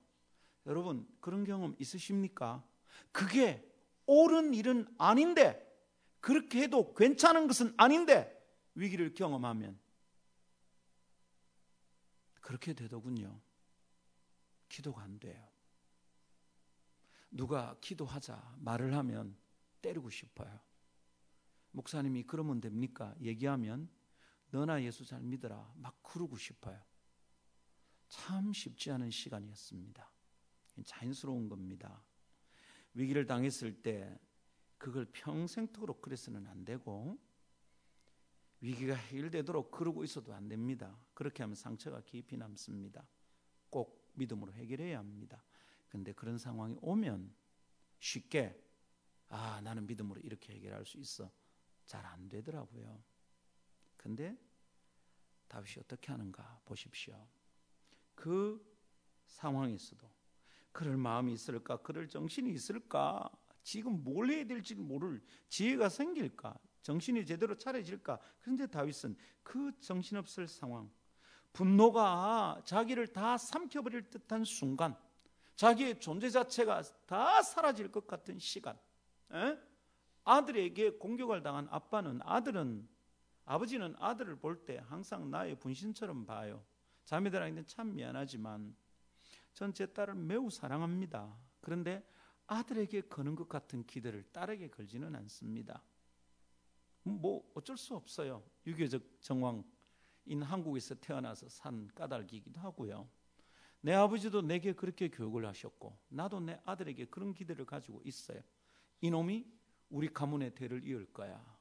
여러분 0.66 1.06
그런 1.20 1.44
경험 1.44 1.74
있으십니까? 1.78 2.62
그게 3.10 3.66
옳은 4.06 4.54
일은 4.54 4.86
아닌데 4.98 5.66
그렇게 6.20 6.62
해도 6.62 6.92
괜찮은 6.94 7.46
것은 7.46 7.72
아닌데 7.76 8.39
위기를 8.80 9.12
경험하면 9.12 9.78
그렇게 12.40 12.72
되더군요. 12.72 13.38
기도가 14.70 15.02
안 15.02 15.20
돼요. 15.20 15.46
누가 17.30 17.76
기도하자 17.82 18.56
말을 18.60 18.96
하면 18.96 19.36
때리고 19.82 20.08
싶어요. 20.08 20.58
목사님이 21.72 22.22
그러면 22.22 22.62
됩니까? 22.62 23.14
얘기하면 23.20 23.90
너나 24.50 24.82
예수 24.82 25.04
잘 25.04 25.20
믿어라. 25.20 25.74
막 25.76 26.02
그러고 26.02 26.38
싶어요. 26.38 26.82
참 28.08 28.50
쉽지 28.50 28.90
않은 28.92 29.10
시간이었습니다. 29.10 30.10
자연스러운 30.86 31.50
겁니다. 31.50 32.02
위기를 32.94 33.26
당했을 33.26 33.82
때 33.82 34.18
그걸 34.78 35.04
평생토록 35.12 36.00
그래서는 36.00 36.46
안 36.46 36.64
되고 36.64 37.18
위기가 38.60 38.94
해결되도록 38.94 39.70
그러고 39.70 40.04
있어도 40.04 40.34
안 40.34 40.48
됩니다. 40.48 40.98
그렇게 41.14 41.42
하면 41.42 41.54
상처가 41.54 42.02
깊이 42.02 42.36
남습니다. 42.36 43.06
꼭 43.70 44.10
믿음으로 44.14 44.52
해결해야 44.52 44.98
합니다. 44.98 45.42
근데 45.88 46.12
그런 46.12 46.38
상황이 46.38 46.76
오면 46.80 47.34
쉽게 47.98 48.62
아, 49.28 49.60
나는 49.62 49.86
믿음으로 49.86 50.20
이렇게 50.20 50.54
해결할 50.54 50.84
수 50.84 50.98
있어. 50.98 51.30
잘 51.86 52.04
안 52.06 52.28
되더라고요. 52.28 53.02
근데 53.96 54.36
다윗이 55.48 55.76
어떻게 55.80 56.12
하는가 56.12 56.60
보십시오. 56.64 57.26
그 58.14 58.64
상황에서도 59.26 60.08
그럴 60.72 60.96
마음이 60.96 61.32
있을까? 61.32 61.78
그럴 61.78 62.08
정신이 62.08 62.52
있을까? 62.52 63.28
지금 63.62 64.04
뭘 64.04 64.30
해야 64.30 64.44
될지 64.44 64.74
모를 64.74 65.20
지혜가 65.48 65.88
생길까? 65.88 66.58
정신이 66.82 67.26
제대로 67.26 67.56
차려질까? 67.56 68.18
그런데 68.40 68.66
다윗은 68.66 69.16
그 69.42 69.72
정신없을 69.80 70.48
상황, 70.48 70.90
분노가 71.52 72.62
자기를 72.64 73.08
다 73.08 73.36
삼켜버릴 73.36 74.10
듯한 74.10 74.44
순간, 74.44 74.96
자기의 75.56 76.00
존재 76.00 76.30
자체가 76.30 76.82
다 77.06 77.42
사라질 77.42 77.90
것 77.92 78.06
같은 78.06 78.38
시간. 78.38 78.78
에? 79.32 79.58
아들에게 80.24 80.92
공격을 80.98 81.42
당한 81.42 81.68
아빠는 81.70 82.20
아들은 82.22 82.88
아버지는 83.44 83.94
아들을 83.98 84.36
볼 84.36 84.64
때 84.64 84.78
항상 84.88 85.30
나의 85.30 85.58
분신처럼 85.58 86.24
봐요. 86.24 86.64
자매들한테는 87.04 87.66
참 87.66 87.94
미안하지만 87.94 88.74
전 89.54 89.72
제 89.74 89.86
딸을 89.86 90.14
매우 90.14 90.48
사랑합니다. 90.50 91.36
그런데 91.60 92.06
아들에게 92.46 93.02
거는 93.02 93.34
것 93.34 93.48
같은 93.48 93.84
기대를 93.84 94.22
딸에게 94.32 94.68
걸지는 94.68 95.14
않습니다. 95.16 95.82
뭐 97.02 97.50
어쩔 97.54 97.76
수 97.76 97.94
없어요. 97.94 98.42
유교적 98.66 99.02
정황인 99.20 100.42
한국에서 100.42 100.94
태어나서 100.96 101.48
산 101.48 101.88
까닭이기도 101.94 102.60
하고요. 102.60 103.08
내 103.82 103.94
아버지도 103.94 104.42
내게 104.42 104.72
그렇게 104.74 105.08
교육을 105.08 105.46
하셨고 105.46 105.98
나도 106.08 106.40
내 106.40 106.60
아들에게 106.64 107.06
그런 107.06 107.32
기대를 107.32 107.64
가지고 107.64 108.02
있어요. 108.04 108.40
이놈이 109.00 109.46
우리 109.88 110.08
가문의 110.08 110.54
대를 110.54 110.84
이을 110.84 111.12
거야. 111.12 111.58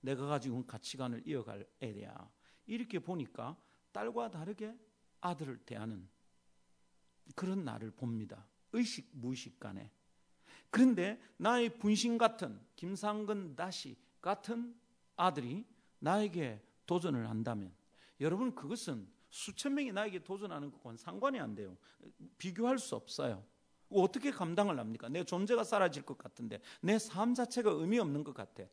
내가 0.00 0.26
가지고 0.26 0.56
온 0.56 0.66
가치관을 0.66 1.22
이어갈 1.26 1.66
애야. 1.82 2.30
이렇게 2.66 2.98
보니까 2.98 3.56
딸과 3.92 4.30
다르게 4.30 4.74
아들을 5.20 5.58
대하는 5.66 6.08
그런 7.34 7.64
나를 7.64 7.90
봅니다. 7.90 8.46
의식 8.72 9.10
무의식 9.12 9.60
간에. 9.60 9.90
그런데 10.70 11.20
나의 11.36 11.78
분신 11.78 12.16
같은 12.16 12.60
김상근 12.76 13.56
다시 13.56 13.96
같은 14.20 14.74
아들이 15.16 15.66
나에게 15.98 16.62
도전을 16.86 17.28
한다면 17.28 17.72
여러분 18.20 18.54
그것은 18.54 19.08
수천 19.30 19.74
명이 19.74 19.92
나에게 19.92 20.24
도전하는 20.24 20.70
것과는 20.70 20.96
상관이 20.96 21.38
안 21.38 21.54
돼요. 21.54 21.76
비교할 22.38 22.78
수 22.78 22.96
없어요. 22.96 23.44
어떻게 23.88 24.30
감당을 24.30 24.78
합니까? 24.78 25.08
내 25.08 25.24
존재가 25.24 25.64
사라질 25.64 26.02
것 26.04 26.18
같은데 26.18 26.60
내 26.80 26.98
삶 26.98 27.34
자체가 27.34 27.70
의미 27.70 27.98
없는 27.98 28.24
것 28.24 28.34
같아. 28.34 28.64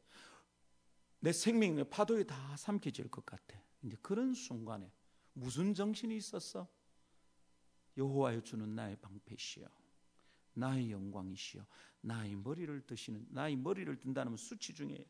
내 1.19 1.31
생명의 1.31 1.89
파도에 1.89 2.23
다 2.23 2.55
삼켜질 2.57 3.09
것 3.09 3.25
같아. 3.25 3.59
이제 3.83 3.97
그런 4.01 4.33
순간에 4.33 4.91
무슨 5.33 5.73
정신이 5.73 6.15
있었어? 6.17 6.67
여호와여 7.97 8.41
주는 8.41 8.75
나의 8.75 8.95
방패시여 8.97 9.67
나의 10.53 10.91
영광이시여 10.91 11.65
나의 12.01 12.35
머리를 12.35 12.81
드시는 12.85 13.27
나의 13.29 13.55
머리를 13.55 13.99
든다는 13.99 14.35
수치 14.37 14.73
중에 14.73 15.05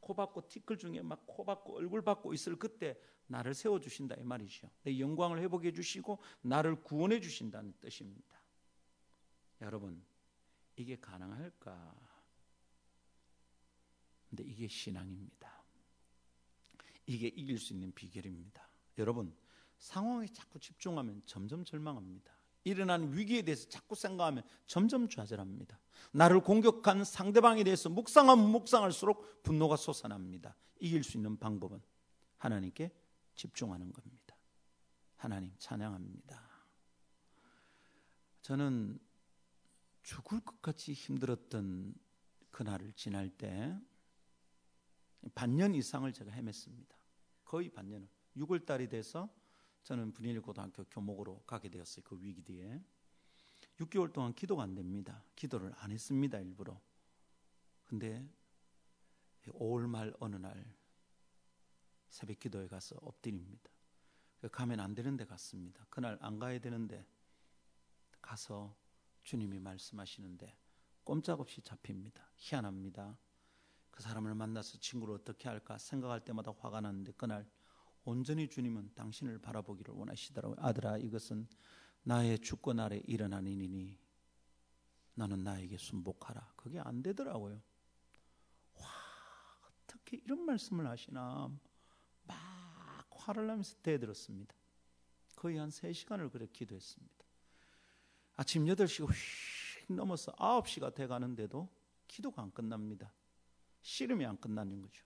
코 0.00 0.14
박고 0.14 0.48
티끌 0.48 0.78
중에 0.78 1.02
막 1.02 1.26
코 1.26 1.44
박고 1.44 1.76
얼굴 1.76 2.02
박고 2.02 2.32
있을 2.34 2.56
그때 2.56 2.98
나를 3.26 3.54
세워 3.54 3.78
주신다 3.78 4.16
이 4.16 4.24
말이죠. 4.24 4.70
내 4.82 4.98
영광을 4.98 5.40
회복해 5.40 5.72
주시고 5.72 6.18
나를 6.42 6.82
구원해 6.82 7.20
주신다는 7.20 7.72
뜻입니다. 7.80 8.40
여러분 9.60 10.02
이게 10.76 10.98
가능할까? 10.98 11.94
근데 14.28 14.44
이게 14.44 14.68
신앙입니다. 14.68 15.62
이게 17.06 17.28
이길 17.28 17.58
수 17.58 17.72
있는 17.72 17.92
비결입니다. 17.92 18.68
여러분 18.98 19.36
상황에 19.78 20.26
자꾸 20.28 20.58
집중하면 20.58 21.22
점점 21.26 21.64
절망합니다. 21.64 22.39
일어난 22.64 23.12
위기에 23.12 23.42
대해서 23.42 23.68
자꾸 23.68 23.94
생각하면 23.94 24.42
점점 24.66 25.08
좌절합니다. 25.08 25.78
나를 26.12 26.40
공격한 26.40 27.04
상대방에 27.04 27.64
대해서 27.64 27.88
묵상하면 27.88 28.50
묵상할수록 28.50 29.42
분노가 29.42 29.76
솟아납니다. 29.76 30.56
이길 30.78 31.02
수 31.04 31.16
있는 31.16 31.38
방법은 31.38 31.80
하나님께 32.38 32.90
집중하는 33.34 33.92
겁니다. 33.92 34.36
하나님 35.16 35.52
찬양합니다. 35.58 36.40
저는 38.42 38.98
죽을 40.02 40.40
것 40.40 40.60
같이 40.62 40.92
힘들었던 40.92 41.94
그날을 42.50 42.92
지날 42.92 43.28
때 43.30 43.78
반년 45.34 45.74
이상을 45.74 46.10
제가 46.12 46.32
헤맸습니다. 46.32 46.94
거의 47.44 47.68
반년을. 47.68 48.08
6월 48.36 48.64
달이 48.64 48.88
돼서 48.88 49.28
저는 49.82 50.12
분일 50.12 50.40
고등학교 50.40 50.84
교목으로 50.84 51.42
가게 51.46 51.68
되었어요. 51.68 52.04
그 52.04 52.18
위기 52.20 52.42
뒤에. 52.42 52.80
6개월 53.78 54.12
동안 54.12 54.34
기도가 54.34 54.62
안 54.62 54.74
됩니다. 54.74 55.24
기도를 55.36 55.72
안 55.78 55.90
했습니다. 55.90 56.38
일부러. 56.38 56.80
근데 57.86 58.28
5월 59.46 59.88
말 59.88 60.14
어느 60.20 60.36
날 60.36 60.64
새벽 62.08 62.38
기도에 62.38 62.68
가서 62.68 62.96
엎드립니다. 63.00 63.70
가면 64.52 64.80
안 64.80 64.94
되는데 64.94 65.24
갔습니다. 65.24 65.86
그날 65.90 66.18
안 66.20 66.38
가야 66.38 66.58
되는데 66.58 67.06
가서 68.20 68.76
주님이 69.22 69.60
말씀하시는데 69.60 70.56
꼼짝없이 71.04 71.62
잡힙니다. 71.62 72.30
희한합니다. 72.36 73.18
그 73.90 74.02
사람을 74.02 74.34
만나서 74.34 74.78
친구를 74.78 75.14
어떻게 75.14 75.48
할까 75.48 75.78
생각할 75.78 76.24
때마다 76.24 76.52
화가 76.52 76.80
나는데 76.80 77.12
그날 77.12 77.48
온전히 78.04 78.48
주님은 78.48 78.92
당신을 78.94 79.38
바라보기를 79.38 79.94
원하시더라고요. 79.94 80.56
아들아 80.58 80.98
이것은 80.98 81.46
나의 82.02 82.38
주권 82.38 82.80
아래 82.80 83.00
일어난 83.06 83.46
일이니 83.46 83.98
너는 85.14 85.44
나에게 85.44 85.76
순복하라. 85.76 86.54
그게 86.56 86.80
안 86.80 87.02
되더라고요. 87.02 87.60
와 88.74 88.86
어떻게 89.68 90.16
이런 90.24 90.40
말씀을 90.44 90.86
하시나 90.86 91.50
막 92.24 93.08
화를 93.10 93.46
나면서 93.46 93.76
대들었습니다. 93.82 94.54
거의 95.36 95.58
한 95.58 95.68
3시간을 95.68 96.30
그렇게 96.30 96.52
기도했습니다. 96.52 97.24
아침 98.36 98.64
8시가 98.64 99.10
휙 99.12 99.92
넘어서 99.92 100.32
9시가 100.32 100.94
돼 100.94 101.06
가는데도 101.06 101.68
기도가 102.06 102.42
안 102.42 102.50
끝납니다. 102.50 103.12
씨름이 103.82 104.24
안 104.24 104.38
끝나는 104.38 104.80
거죠. 104.80 105.04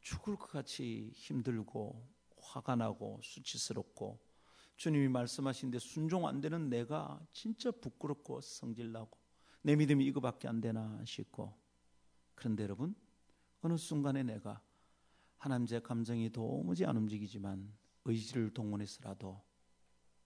죽을 0.00 0.36
것 0.36 0.50
같이 0.50 1.10
힘들고 1.14 2.08
화가 2.36 2.76
나고 2.76 3.20
수치스럽고 3.22 4.18
주님이 4.76 5.08
말씀하신 5.08 5.70
데 5.70 5.78
순종 5.78 6.26
안 6.26 6.40
되는 6.40 6.68
내가 6.68 7.20
진짜 7.32 7.70
부끄럽고 7.70 8.40
성질나고 8.40 9.18
내 9.62 9.74
믿음이 9.76 10.04
이거밖에 10.06 10.48
안 10.48 10.60
되나 10.60 11.04
싶고 11.04 11.52
그런데 12.34 12.62
여러분 12.62 12.94
어느 13.60 13.76
순간에 13.76 14.22
내가 14.22 14.62
하나님 15.36 15.66
제 15.66 15.80
감정이 15.80 16.30
도무지 16.30 16.84
안 16.84 16.96
움직이지만 16.96 17.72
의지를 18.04 18.54
동원해서라도 18.54 19.42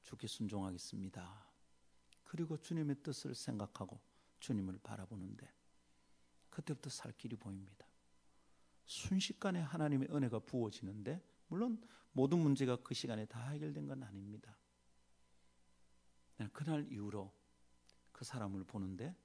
주께 0.03 0.27
순종하겠습니다. 0.27 1.47
그리고 2.25 2.57
주님의 2.57 3.03
뜻을 3.03 3.35
생각하고 3.35 4.01
주님을 4.41 4.79
바라보는데 4.83 5.49
그때부터 6.51 6.91
살 6.91 7.13
길이 7.13 7.37
보입니다. 7.37 7.87
순식간에 8.85 9.61
하나님의 9.61 10.09
은혜가 10.11 10.41
부어지는데 10.41 11.23
물론 11.49 11.83
모든 12.13 12.39
문제가 12.39 12.77
그 12.77 12.95
시간에 12.95 13.27
다 13.27 13.49
해결된 13.51 13.87
건 13.87 14.03
아닙니다. 14.03 14.57
그날 16.53 16.91
이후로 16.91 17.33
그 18.11 18.25
사람을 18.25 18.65
보는데 18.65 19.17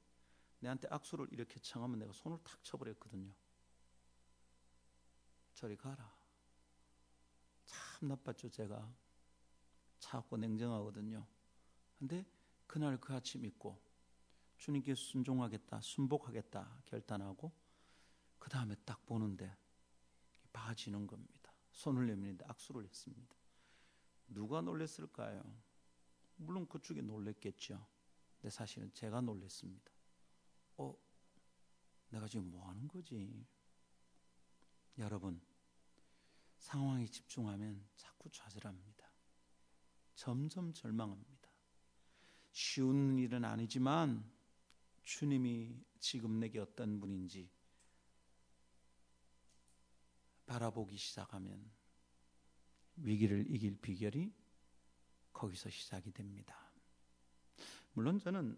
내한테 0.59 0.87
악수를 0.89 1.27
이렇게 1.31 1.59
청하면 1.59 1.99
내가 1.99 2.13
손을 2.13 2.37
탁 2.43 2.63
쳐버렸거든요. 2.63 3.33
저리 5.53 5.75
가라. 5.75 6.15
참 7.65 8.07
나빴죠, 8.07 8.49
제가. 8.49 8.93
차갑고 9.99 10.37
냉정하거든요. 10.37 11.25
근데 11.97 12.25
그날 12.67 12.99
그 12.99 13.13
아침 13.13 13.43
있고 13.45 13.81
주님께 14.57 14.95
순종하겠다, 14.95 15.81
순복하겠다 15.81 16.83
결단하고 16.85 17.51
그 18.39 18.49
다음에 18.49 18.75
딱 18.85 19.05
보는데 19.05 19.55
봐지는 20.53 21.07
겁니다. 21.07 21.51
손을 21.71 22.07
내미는데 22.07 22.45
악수를 22.47 22.83
했습니다. 22.83 23.35
누가 24.27 24.61
놀랬을까요? 24.61 25.43
물론 26.37 26.67
그쪽이 26.67 27.01
놀랬겠죠. 27.01 27.85
근데 28.35 28.49
사실은 28.49 28.91
제가 28.93 29.21
놀랬습니다. 29.21 29.91
어, 30.77 30.95
내가 32.09 32.27
지금 32.27 32.51
뭐 32.51 32.67
하는 32.67 32.87
거지? 32.87 33.45
여러분, 34.97 35.41
상황에 36.57 37.05
집중하면 37.07 37.87
자꾸 37.95 38.29
좌절합니다. 38.31 39.07
점점 40.15 40.73
절망합니다. 40.73 41.49
쉬운 42.51 43.19
일은 43.19 43.45
아니지만 43.45 44.27
주님이 45.03 45.85
지금 45.99 46.39
내게 46.39 46.59
어떤 46.59 46.99
분인지 46.99 47.49
바라보기 50.47 50.97
시작하면 50.97 51.63
위기를 52.95 53.45
이길 53.49 53.79
비결이 53.79 54.33
거기서 55.33 55.69
시작이 55.69 56.11
됩니다. 56.11 56.55
물론 57.93 58.19
저는 58.19 58.57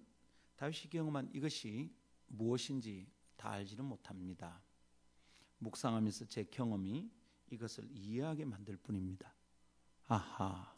다윗이 0.55 0.89
경험한 0.89 1.31
이것이 1.33 1.93
무엇인지 2.27 3.11
다 3.35 3.51
알지는 3.51 3.83
못합니다. 3.83 4.61
묵상하면서 5.57 6.25
제 6.25 6.45
경험이 6.45 7.11
이것을 7.49 7.89
이해하게 7.91 8.45
만들 8.45 8.77
뿐입니다. 8.77 9.33
아하, 10.07 10.73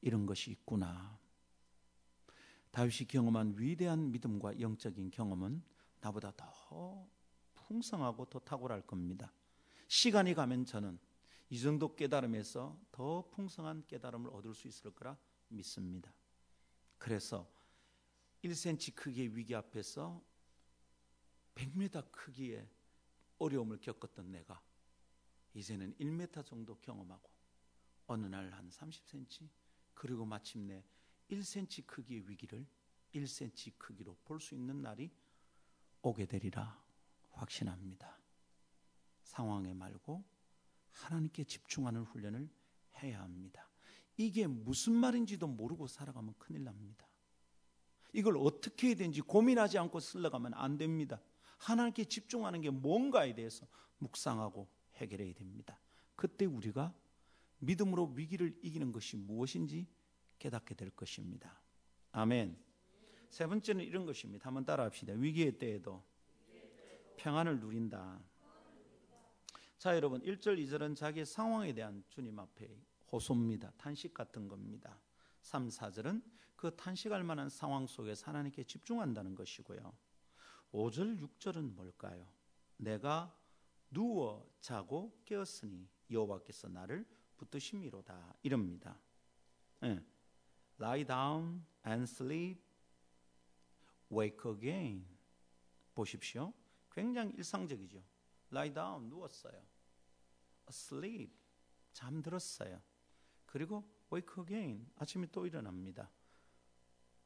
이런 0.00 0.26
것이 0.26 0.50
있구나. 0.52 1.18
다윗이 2.70 3.08
경험한 3.08 3.54
위대한 3.58 4.12
믿음과 4.12 4.60
영적인 4.60 5.10
경험은 5.10 5.62
나보다 6.00 6.32
더 6.36 7.08
풍성하고 7.54 8.26
더 8.26 8.38
탁월할 8.38 8.82
겁니다. 8.86 9.32
시간이 9.90 10.34
가면 10.34 10.66
저는 10.66 11.00
이 11.48 11.58
정도 11.58 11.96
깨달음에서 11.96 12.80
더 12.92 13.28
풍성한 13.30 13.88
깨달음을 13.88 14.30
얻을 14.30 14.54
수 14.54 14.68
있을 14.68 14.92
거라 14.92 15.18
믿습니다. 15.48 16.14
그래서 16.96 17.50
1cm 18.44 18.94
크기의 18.94 19.36
위기 19.36 19.52
앞에서 19.52 20.22
100m 21.56 22.12
크기의 22.12 22.68
어려움을 23.38 23.80
겪었던 23.80 24.30
내가 24.30 24.62
이제는 25.54 25.96
1m 25.96 26.46
정도 26.46 26.78
경험하고 26.78 27.28
어느 28.06 28.26
날 28.26 28.48
한 28.52 28.70
30cm 28.70 29.48
그리고 29.94 30.24
마침내 30.24 30.84
1cm 31.32 31.84
크기의 31.88 32.28
위기를 32.28 32.64
1cm 33.12 33.76
크기로 33.76 34.16
볼 34.24 34.38
수 34.38 34.54
있는 34.54 34.82
날이 34.82 35.10
오게 36.02 36.26
되리라 36.26 36.80
확신합니다. 37.32 38.19
상황에 39.30 39.72
말고 39.74 40.24
하나님께 40.90 41.44
집중하는 41.44 42.02
훈련을 42.02 42.48
해야 43.02 43.22
합니다. 43.22 43.68
이게 44.16 44.46
무슨 44.46 44.92
말인지도 44.92 45.46
모르고 45.46 45.86
살아가면 45.86 46.34
큰일 46.38 46.64
납니다. 46.64 47.06
이걸 48.12 48.36
어떻게 48.36 48.88
해야 48.88 48.96
되는지 48.96 49.20
고민하지 49.20 49.78
않고 49.78 50.00
쓸러가면 50.00 50.54
안 50.54 50.76
됩니다. 50.76 51.22
하나님께 51.58 52.04
집중하는 52.06 52.60
게 52.60 52.70
뭔가에 52.70 53.34
대해서 53.34 53.66
묵상하고 53.98 54.68
해결해야 54.96 55.32
됩니다. 55.34 55.78
그때 56.16 56.44
우리가 56.44 56.92
믿음으로 57.60 58.12
위기를 58.16 58.58
이기는 58.62 58.90
것이 58.90 59.16
무엇인지 59.16 59.86
깨닫게 60.38 60.74
될 60.74 60.90
것입니다. 60.90 61.62
아멘. 62.10 62.58
세 63.28 63.46
번째는 63.46 63.84
이런 63.84 64.06
것입니다. 64.06 64.46
한번 64.46 64.64
따라 64.64 64.84
합시다. 64.84 65.12
위기의 65.12 65.56
때에도 65.58 66.02
평안을 67.16 67.60
누린다. 67.60 68.20
자, 69.80 69.96
여러분, 69.96 70.20
1절, 70.20 70.62
2절은 70.62 70.94
자기 70.94 71.24
상황에 71.24 71.72
대한 71.72 72.04
주님 72.10 72.38
앞에 72.38 72.68
호소입니다. 73.10 73.72
탄식 73.78 74.12
같은 74.12 74.46
겁니다. 74.46 75.00
3, 75.40 75.68
4절은 75.68 76.22
그 76.54 76.76
탄식할 76.76 77.24
만한 77.24 77.48
상황 77.48 77.86
속에서 77.86 78.26
하나님께 78.26 78.64
집중한다는 78.64 79.34
것이고요. 79.34 79.80
5절, 80.72 81.18
6절은 81.18 81.72
뭘까요? 81.72 82.30
내가 82.76 83.34
누워 83.90 84.46
자고 84.60 85.18
깨었으니 85.24 85.88
여호와께서 86.10 86.68
나를 86.68 87.06
붙드심이로다 87.38 88.34
이럽니다. 88.42 89.00
네. 89.80 89.98
Lie 90.78 91.06
down 91.06 91.64
and 91.86 92.02
sleep, 92.02 92.60
wake 94.12 94.52
again. 94.52 95.06
보십시오. 95.94 96.52
굉장히 96.92 97.32
일상적이죠. 97.32 98.02
Lie 98.52 98.74
down 98.74 99.08
누웠어요. 99.08 99.69
Asleep 100.70 101.32
잠들었어요. 101.92 102.80
그리고 103.46 103.84
wake 104.12 104.42
again 104.42 104.88
아침에 104.96 105.26
또 105.32 105.44
일어납니다. 105.46 106.08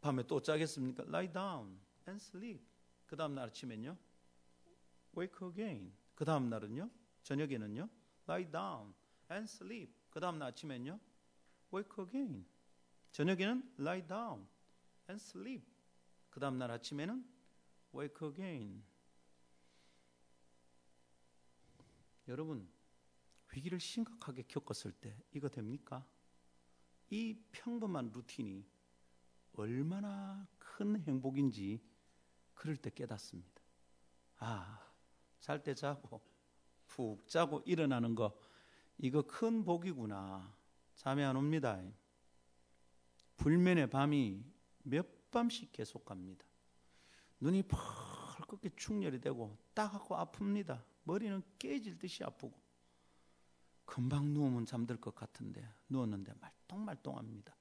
밤에 0.00 0.26
또 0.26 0.40
자겠습니까? 0.40 1.04
Lie 1.04 1.32
down 1.32 1.78
and 2.08 2.24
sleep. 2.24 2.64
그 3.06 3.16
다음 3.16 3.34
날 3.34 3.48
아침엔요. 3.48 3.96
Wake 5.16 5.48
again. 5.48 5.92
그 6.14 6.24
다음 6.24 6.48
날은요. 6.48 6.90
저녁에는요. 7.22 7.88
Lie 8.26 8.50
down 8.50 8.94
and 9.30 9.44
sleep. 9.44 9.94
그 10.10 10.20
다음 10.20 10.38
날 10.38 10.48
아침엔요. 10.48 10.98
Wake 11.72 12.04
again. 12.04 12.46
저녁에는 13.12 13.74
lie 13.78 14.06
down 14.06 14.46
and 15.08 15.22
sleep. 15.22 15.64
그 16.30 16.40
다음 16.40 16.58
날 16.58 16.70
아침에는 16.70 17.24
wake 17.94 18.28
again. 18.28 18.82
여러분 22.26 22.66
위기를 23.54 23.78
심각하게 23.78 24.42
겪었을 24.48 24.92
때 24.92 25.16
이거 25.32 25.48
됩니까? 25.48 26.04
이 27.10 27.38
평범한 27.52 28.10
루틴이 28.12 28.66
얼마나 29.52 30.46
큰 30.58 31.00
행복인지 31.00 31.80
그럴 32.54 32.76
때 32.76 32.90
깨닫습니다. 32.90 33.62
아, 34.38 34.80
잘 35.40 35.62
때 35.62 35.74
자고 35.74 36.20
푹 36.86 37.28
자고 37.28 37.62
일어나는 37.64 38.14
거 38.14 38.36
이거 38.98 39.22
큰 39.22 39.64
복이구나. 39.64 40.56
잠이 40.96 41.22
안 41.22 41.36
옵니다. 41.36 41.80
불면의 43.36 43.90
밤이 43.90 44.44
몇 44.82 45.30
밤씩 45.30 45.72
계속 45.72 46.04
갑니다. 46.04 46.44
눈이 47.40 47.64
펄겋게 47.64 48.70
충혈이 48.76 49.20
되고 49.20 49.58
따갑고 49.74 50.16
아픕니다. 50.16 50.82
머리는 51.04 51.42
깨질 51.58 51.98
듯이 51.98 52.24
아프고 52.24 52.63
금방 53.84 54.32
누우면 54.34 54.66
잠들 54.66 54.96
것 54.96 55.14
같은데 55.14 55.66
누웠는데 55.88 56.32
말똥말똥합니다. 56.40 57.54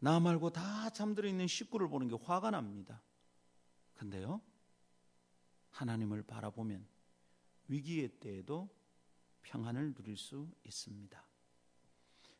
나 0.00 0.20
말고 0.20 0.50
다 0.50 0.90
잠들어 0.90 1.28
있는 1.28 1.46
식구를 1.46 1.88
보는 1.88 2.08
게 2.08 2.16
화가 2.22 2.50
납니다. 2.50 3.02
근데요, 3.94 4.40
하나님을 5.70 6.22
바라보면 6.22 6.86
위기의 7.68 8.08
때에도 8.20 8.68
평안을 9.42 9.94
누릴 9.94 10.16
수 10.16 10.48
있습니다. 10.64 11.24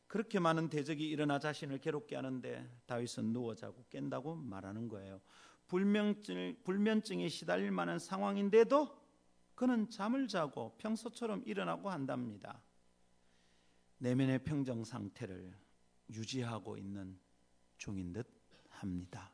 그렇게 0.07 0.39
많은 0.39 0.69
대적이 0.69 1.09
일어나 1.09 1.39
자신을 1.39 1.79
괴롭게 1.79 2.15
하는데 2.15 2.69
다윗은 2.85 3.33
누워 3.33 3.55
자고 3.55 3.85
깬다고 3.89 4.35
말하는 4.35 4.87
거예요. 4.87 5.19
불면증, 5.67 6.57
불면증에 6.63 7.27
시달릴 7.27 7.71
만한 7.71 7.97
상황인데도 7.97 8.95
그는 9.55 9.89
잠을 9.89 10.27
자고 10.27 10.75
평소처럼 10.77 11.43
일어나고 11.45 11.89
한답니다. 11.89 12.61
내면의 13.97 14.43
평정 14.43 14.83
상태를 14.83 15.57
유지하고 16.09 16.77
있는 16.77 17.19
중인 17.77 18.13
듯 18.13 18.27
합니다. 18.69 19.31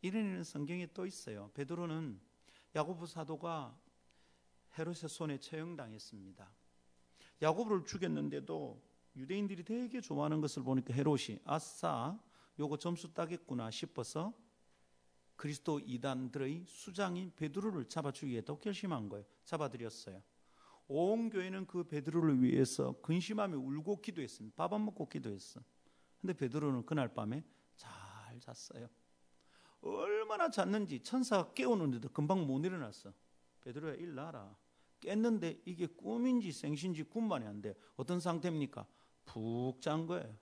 이런 0.00 0.24
일은 0.26 0.44
성경에 0.44 0.86
또 0.92 1.06
있어요. 1.06 1.50
베드로는 1.54 2.20
야고보 2.74 3.06
사도가 3.06 3.78
헤롯의 4.78 5.08
손에 5.08 5.38
처형당했습니다. 5.38 6.48
야고보를 7.42 7.84
죽였는데도 7.84 8.82
유대인들이 9.16 9.64
되게 9.64 10.00
좋아하는 10.00 10.40
것을 10.40 10.62
보니까 10.62 10.94
헤롯이 10.94 11.40
아싸 11.44 12.18
요거 12.58 12.78
점수 12.78 13.12
따겠구나 13.12 13.70
싶어서 13.70 14.32
그리스도 15.36 15.78
이단들의 15.78 16.64
수장인 16.66 17.32
베드로를 17.36 17.88
잡아 17.88 18.10
주기에도 18.10 18.58
결심한 18.58 19.08
거예요. 19.08 19.24
잡아들였어요. 19.44 20.20
온 20.88 21.28
교회는 21.28 21.66
그 21.66 21.84
베드로를 21.84 22.42
위해서 22.42 22.98
근심하며 23.02 23.58
울고 23.58 24.00
기도했습니다. 24.00 24.56
밥 24.56 24.72
안 24.72 24.84
먹고 24.84 25.08
기도했어. 25.08 25.60
근데 26.20 26.32
베드로는 26.32 26.86
그날 26.86 27.12
밤에 27.12 27.44
잘 27.76 28.40
잤어요. 28.40 28.88
얼마나 29.82 30.50
잤는지 30.50 31.00
천사가 31.00 31.52
깨우는데도 31.52 32.08
금방 32.08 32.46
못 32.46 32.64
일어났어. 32.64 33.12
베드로야 33.60 33.94
일나라. 33.94 34.56
깼는데 35.00 35.62
이게 35.64 35.86
꿈인지 35.86 36.50
생신지 36.52 37.04
꿈만이 37.04 37.46
안 37.46 37.60
돼. 37.60 37.74
어떤 37.96 38.18
상태입니까? 38.18 38.86
푹 39.26 39.80
잔 39.80 40.06
거예요. 40.06 40.34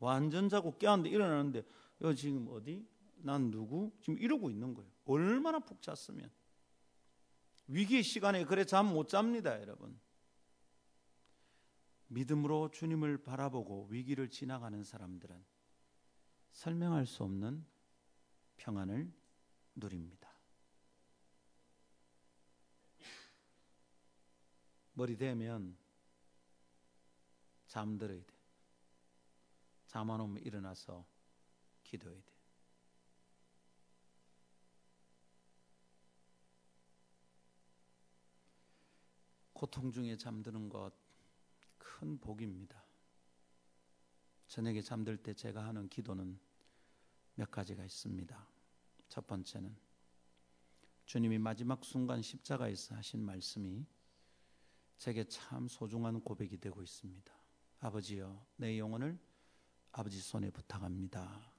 완전 0.00 0.48
자고 0.48 0.76
깨었는데 0.78 1.10
일어나는데 1.10 1.64
여 2.00 2.14
지금 2.14 2.48
어디? 2.50 2.84
난 3.18 3.50
누구? 3.52 3.92
지금 4.00 4.18
이러고 4.18 4.50
있는 4.50 4.74
거예요. 4.74 4.90
얼마나 5.04 5.60
푹 5.60 5.80
잤으면. 5.80 6.28
위기의 7.68 8.02
시간에 8.02 8.44
그래 8.44 8.64
잠 8.64 8.86
못 8.86 9.08
잡니다, 9.08 9.60
여러분. 9.60 9.98
믿음으로 12.08 12.70
주님을 12.70 13.22
바라보고 13.22 13.86
위기를 13.86 14.28
지나가는 14.28 14.82
사람들은 14.84 15.44
설명할 16.52 17.06
수 17.06 17.22
없는 17.24 17.64
평안을 18.58 19.10
누립니다. 19.74 20.30
머리 24.92 25.16
대면 25.16 25.76
잠들어야 27.66 28.18
돼. 28.22 28.36
잠 29.86 30.10
안 30.10 30.20
오면 30.20 30.42
일어나서 30.42 31.06
기도해야 31.82 32.20
돼. 32.22 32.31
고통 39.62 39.92
중에 39.92 40.16
잠드는 40.16 40.68
것 40.68 40.92
큰 41.78 42.18
복입니다. 42.18 42.82
저녁에 44.48 44.82
잠들 44.82 45.16
때 45.16 45.34
제가 45.34 45.64
하는 45.64 45.88
기도는 45.88 46.36
몇 47.36 47.48
가지가 47.48 47.84
있습니다. 47.84 48.48
첫 49.08 49.24
번째는 49.28 49.76
주님이 51.06 51.38
마지막 51.38 51.84
순간 51.84 52.22
십자가에서 52.22 52.96
하신 52.96 53.24
말씀이 53.24 53.86
제게 54.98 55.22
참 55.28 55.68
소중한 55.68 56.20
고백이 56.20 56.58
되고 56.58 56.82
있습니다. 56.82 57.32
아버지여, 57.78 58.44
내 58.56 58.80
영혼을 58.80 59.16
아버지 59.92 60.20
손에 60.20 60.50
부탁합니다. 60.50 61.52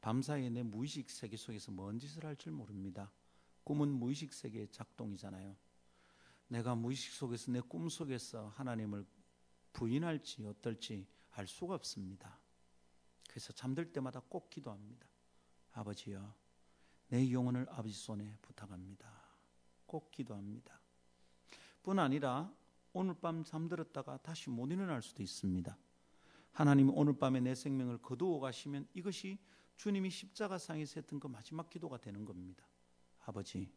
밤사이에 0.00 0.50
내 0.50 0.62
무의식 0.62 1.10
세계 1.10 1.36
속에서 1.36 1.72
뭔 1.72 1.98
짓을 1.98 2.24
할 2.24 2.36
줄 2.36 2.52
모릅니다. 2.52 3.10
꿈은 3.64 3.88
무의식 3.88 4.32
세계의 4.32 4.68
작동이잖아요. 4.70 5.56
내가 6.48 6.74
무의식 6.74 7.12
속에서 7.12 7.50
내 7.52 7.60
꿈 7.60 7.88
속에서 7.88 8.48
하나님을 8.56 9.06
부인할지 9.72 10.44
어떨지 10.46 11.06
알 11.32 11.46
수가 11.46 11.74
없습니다. 11.74 12.38
그래서 13.28 13.52
잠들 13.52 13.92
때마다 13.92 14.20
꼭 14.28 14.50
기도합니다. 14.50 15.06
아버지여, 15.72 16.34
내 17.08 17.32
영혼을 17.32 17.66
아버지 17.70 17.94
손에 17.94 18.36
부탁합니다. 18.42 19.10
꼭 19.86 20.10
기도합니다. 20.12 20.80
뿐 21.82 21.98
아니라 21.98 22.52
오늘 22.92 23.14
밤 23.20 23.42
잠들었다가 23.42 24.18
다시 24.18 24.50
못 24.50 24.70
일어날 24.70 25.02
수도 25.02 25.22
있습니다. 25.22 25.76
하나님 26.52 26.90
오늘 26.96 27.18
밤에 27.18 27.40
내 27.40 27.54
생명을 27.56 27.98
거두어 27.98 28.38
가시면 28.38 28.86
이것이 28.94 29.38
주님이 29.76 30.10
십자가상에서 30.10 31.00
했던 31.00 31.18
그 31.18 31.26
마지막 31.26 31.68
기도가 31.68 31.98
되는 31.98 32.24
겁니다. 32.24 32.64
아버지, 33.26 33.68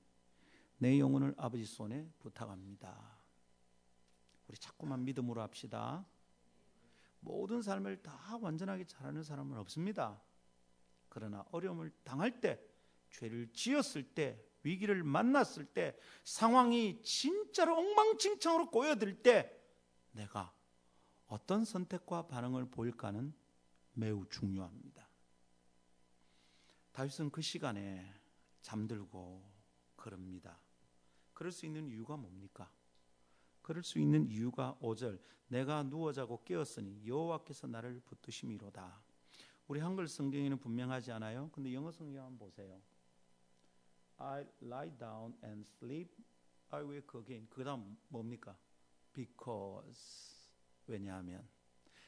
내 0.78 1.00
영혼을 1.00 1.34
아버지 1.38 1.66
손에 1.66 2.10
부탁합니다. 2.20 3.18
우리 4.48 4.58
자꾸만 4.58 5.04
믿음으로 5.06 5.42
합시다. 5.42 6.06
모든 7.20 7.62
삶을 7.62 8.04
다 8.04 8.38
완전하게 8.40 8.86
잘하는 8.86 9.24
사람은 9.24 9.58
없습니다. 9.58 10.22
그러나 11.10 11.46
어려움을 11.52 11.92
당할 12.04 12.40
때, 12.40 12.62
죄를 13.10 13.52
지었을 13.54 14.04
때, 14.14 14.44
위기를 14.64 15.04
만났을 15.04 15.66
때, 15.66 15.98
상황이 16.24 17.02
진짜로 17.02 17.78
엉망진창으로 17.78 18.70
꼬여들 18.70 19.24
때, 19.24 19.52
내가 20.12 20.54
어떤 21.28 21.66
선택과 21.66 22.28
반응을 22.28 22.70
보일까는 22.70 23.34
매우 23.94 24.26
중요합니다. 24.30 25.08
다윗은 26.92 27.32
그 27.32 27.42
시간에 27.42 28.14
잠들고 28.62 29.44
그럽니다. 29.96 30.60
그럴 31.38 31.52
수 31.52 31.68
있는 31.68 31.88
이유가 31.88 32.18
뭡니까? 32.18 32.68
그럴 33.62 33.84
수 33.84 34.00
있는 34.00 34.26
이유가 34.26 34.76
5절 34.82 35.20
내가 35.50 35.84
누워 35.84 36.12
자고 36.12 36.44
깨었으니 36.44 37.06
여호와께서 37.06 37.68
나를 37.68 38.02
붙드심이로다. 38.08 39.00
우리 39.68 39.80
한글 39.80 40.08
성경에는 40.08 40.58
분명하지 40.58 41.12
않아요. 41.12 41.52
근데 41.52 41.72
영어 41.76 41.92
성경 41.92 42.26
한번 42.26 42.50
보세요. 42.50 42.82
I 44.18 44.48
lie 44.64 44.98
down 44.98 45.38
and 45.44 45.64
sleep. 45.76 46.12
I 46.72 46.82
wake 46.84 47.20
again. 47.20 47.48
그다음 47.52 47.96
뭡니까? 48.08 48.58
Because 49.14 50.50
왜냐하면 50.88 51.48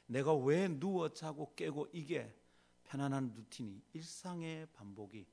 내가 0.08 0.34
왜 0.34 0.68
누워 0.68 1.14
자고 1.14 1.54
깨고 1.54 1.90
이게 1.94 2.36
편안한 2.84 3.36
루틴이 3.36 3.80
일상의 3.94 4.66
반복이 4.74 5.28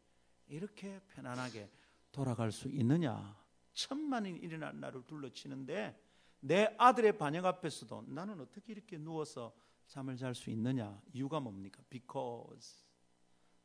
이렇게 0.48 1.00
편안하게 1.08 1.70
돌아갈 2.12 2.52
수 2.52 2.68
있느냐? 2.68 3.45
천만인 3.76 4.36
일어난 4.38 4.80
날을 4.80 5.04
둘러치는데 5.06 6.02
내 6.40 6.74
아들의 6.78 7.18
반역 7.18 7.44
앞에서도 7.44 8.06
나는 8.08 8.40
어떻게 8.40 8.72
이렇게 8.72 8.96
누워서 8.96 9.54
잠을 9.86 10.16
잘 10.16 10.34
수 10.34 10.50
있느냐? 10.50 11.00
이유가 11.12 11.38
뭡니까? 11.38 11.82
Because, 11.90 12.84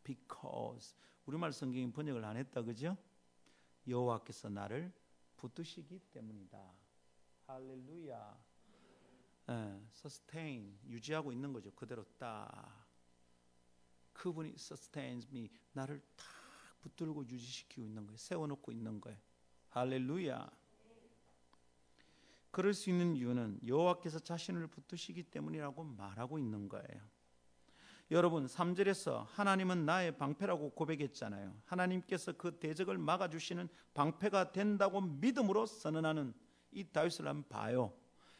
because 0.03 0.95
우리말 1.25 1.53
성경이 1.53 1.91
번역을 1.91 2.23
안 2.25 2.37
했다 2.37 2.61
그죠? 2.61 2.97
여호와께서 3.87 4.49
나를 4.49 4.91
붙드시기 5.37 5.99
때문이다. 6.11 6.59
할렐루야. 7.47 8.43
예, 9.49 9.81
sustain 9.93 10.77
유지하고 10.87 11.31
있는 11.31 11.53
거죠. 11.53 11.71
그대로 11.71 12.05
딱 12.17 12.85
그분이 14.13 14.49
sustains 14.55 15.27
me 15.31 15.49
나를 15.71 16.01
딱 16.15 16.25
붙들고 16.81 17.27
유지시키고 17.27 17.83
있는 17.85 18.05
거예요. 18.05 18.17
세워놓고 18.17 18.71
있는 18.71 18.99
거예요. 18.99 19.17
할렐루야. 19.71 20.49
그럴 22.51 22.73
수 22.73 22.89
있는 22.89 23.15
이유는 23.15 23.61
여호와께서 23.65 24.19
자신을 24.19 24.67
붙드시기 24.67 25.23
때문이라고 25.23 25.83
말하고 25.83 26.37
있는 26.37 26.67
거예요. 26.67 27.01
여러분 28.11 28.45
3절에서 28.45 29.25
하나님은 29.29 29.85
나의 29.85 30.17
방패라고 30.17 30.71
고백했잖아요. 30.71 31.55
하나님께서 31.63 32.33
그 32.33 32.59
대적을 32.59 32.97
막아 32.97 33.29
주시는 33.29 33.69
방패가 33.93 34.51
된다고 34.51 34.99
믿음으로 34.99 35.65
선언하는 35.65 36.33
이 36.71 36.83
다윗을 36.83 37.25
한번 37.25 37.47
봐요. 37.47 37.93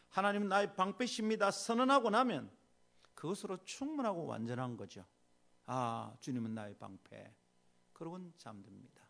하나님은 0.10 0.50
나의 0.50 0.76
방패십니다. 0.76 1.52
선언하고 1.52 2.10
나면 2.10 2.52
그것으로 3.14 3.64
충분하고 3.64 4.26
완전한 4.26 4.76
거죠. 4.76 5.06
아, 5.66 6.14
주님은 6.20 6.54
나의 6.54 6.76
방패. 6.78 7.34
그러곤 7.94 8.34
잠듭니다. 8.36 9.01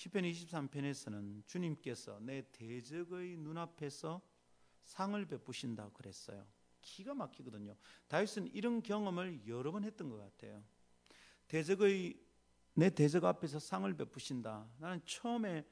시편 0.00 0.22
23편에서는 0.22 1.46
주님께서 1.46 2.20
내 2.20 2.40
대적의 2.52 3.36
눈앞에서 3.36 4.22
상을 4.82 5.22
베푸신다 5.26 5.90
그랬어요. 5.90 6.46
기가 6.80 7.12
막히거든요. 7.12 7.76
다윗은 8.08 8.46
이런 8.46 8.82
경험을 8.82 9.46
여러 9.46 9.70
번 9.70 9.84
했던 9.84 10.08
것 10.08 10.16
같아요. 10.16 10.64
대적의 11.48 12.18
내 12.72 12.88
대적 12.88 13.26
앞에서 13.26 13.58
상을 13.58 13.92
베푸신다. 13.94 14.70
나는 14.78 15.02
처음에 15.04 15.66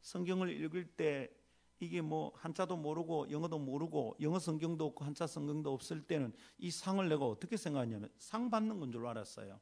성경을 0.00 0.60
읽을 0.60 0.96
때 0.96 1.30
이게 1.78 2.00
뭐 2.00 2.32
한자도 2.34 2.76
모르고 2.76 3.30
영어도 3.30 3.60
모르고 3.60 4.16
영어 4.20 4.40
성경도 4.40 4.86
없고 4.86 5.04
한자 5.04 5.28
성경도 5.28 5.72
없을 5.72 6.02
때는 6.02 6.32
이 6.58 6.72
상을 6.72 7.08
내가 7.08 7.24
어떻게 7.24 7.56
생각하냐면 7.56 8.10
상 8.18 8.50
받는 8.50 8.80
건 8.80 8.90
줄 8.90 9.06
알았어요. 9.06 9.60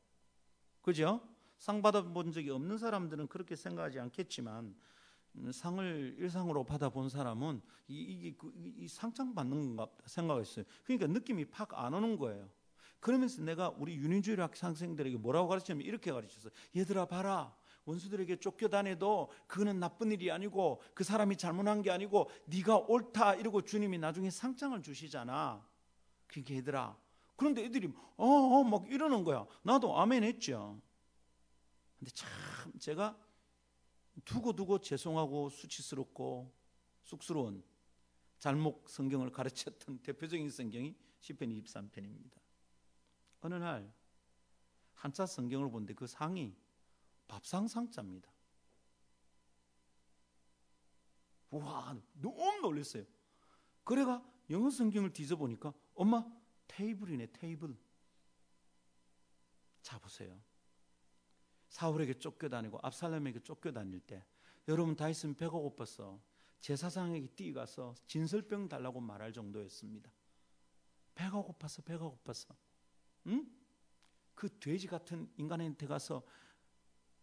그죠? 0.81 1.21
상 1.59 1.83
받아본 1.83 2.33
적이 2.33 2.51
없는 2.51 2.79
사람들은 2.79 3.29
그렇게 3.29 3.57
생각하지 3.57 3.99
않겠지만 4.01 4.75
음, 5.37 5.53
상을 5.53 6.17
일상으로 6.19 6.65
받아본 6.65 7.09
사람은 7.09 7.61
이, 7.89 8.01
이게 8.01 8.35
그, 8.37 8.53
이 8.57 8.89
상장 8.89 9.35
받는 9.35 9.77
건가 9.77 9.89
생각했어요. 10.07 10.65
그러니까 10.85 11.07
느낌이 11.07 11.47
팍 11.47 11.75
안 11.75 11.95
오는 11.95 12.17
거예요. 12.17 12.49
그러면서 13.01 13.43
내가 13.43 13.69
우리 13.79 13.97
윤인주의 13.97 14.37
학생들에게 14.39 15.19
뭐라고 15.19 15.49
가르치냐면 15.49 15.87
이렇게 15.87 16.11
가르쳤어요. 16.11 16.53
얘들아 16.75 17.07
봐라. 17.07 17.55
원수들에게 17.85 18.41
쫓겨다녀도 18.41 19.31
그거는 19.47 19.79
나쁜 19.79 20.11
일이 20.11 20.31
아니고 20.31 20.83
그 20.93 21.05
사람이 21.05 21.37
잘못한 21.37 21.83
게 21.83 21.91
아니고 21.91 22.29
네가 22.47 22.79
옳다 22.79 23.37
이러고 23.37 23.63
주님이 23.63 23.99
나중에 23.99 24.29
상장을 24.31 24.81
주시잖아. 24.83 25.65
그러니까 26.27 26.55
얘들아. 26.55 26.97
그런데 27.37 27.65
애들이 27.65 27.93
어막 28.17 28.83
어, 28.83 28.87
이러는 28.89 29.23
거야. 29.23 29.47
나도 29.63 29.97
아멘 29.99 30.25
했죠. 30.25 30.81
근데 31.99 32.11
참 32.13 32.29
제가 32.79 33.19
두고 34.25 34.55
두고 34.55 34.81
죄송하고 34.81 35.51
수치스럽고 35.51 36.53
쑥스러운 37.03 37.63
잘못 38.39 38.85
성경을 38.89 39.31
가르쳤던 39.31 40.01
대표적인 40.03 40.51
성경이 40.51 40.97
시편 41.21 41.49
23편입니다. 41.51 42.39
어느 43.41 43.55
날 43.55 43.93
한자 44.95 45.27
성경을 45.27 45.71
보는데 45.71 45.95
그 45.95 46.07
상이 46.07 46.57
밥상 47.29 47.69
상자입니다. 47.69 48.31
와, 51.51 51.97
너무 52.15 52.61
놀랐어요. 52.61 53.05
그래가 53.85 54.25
영어 54.51 54.71
성경을 54.71 55.13
뒤져보니까 55.13 55.73
엄마 55.95 56.25
테이블이네, 56.67 57.33
테이블. 57.33 57.77
자 59.83 59.99
보세요. 59.99 60.41
사울에게 61.77 62.15
쫓겨다니고 62.15 62.79
압살롬에게 62.83 63.41
쫓겨다닐 63.41 64.01
때 64.01 64.25
여러분 64.67 64.97
다윗은 64.97 65.35
배가 65.35 65.59
고팠어. 65.59 66.19
제사장에게 66.63 67.27
뛰어가서 67.37 67.95
진설병 68.07 68.67
달라고 68.71 68.99
말할 68.99 69.31
정도였습니다. 69.35 70.11
배가 71.15 71.43
고파서 71.43 71.83
배가 71.83 72.09
고파서. 72.09 72.57
응? 73.27 73.47
그 74.35 74.49
돼지 74.59 74.87
같은 74.87 75.31
인간한테 75.37 75.87
가서 75.87 76.23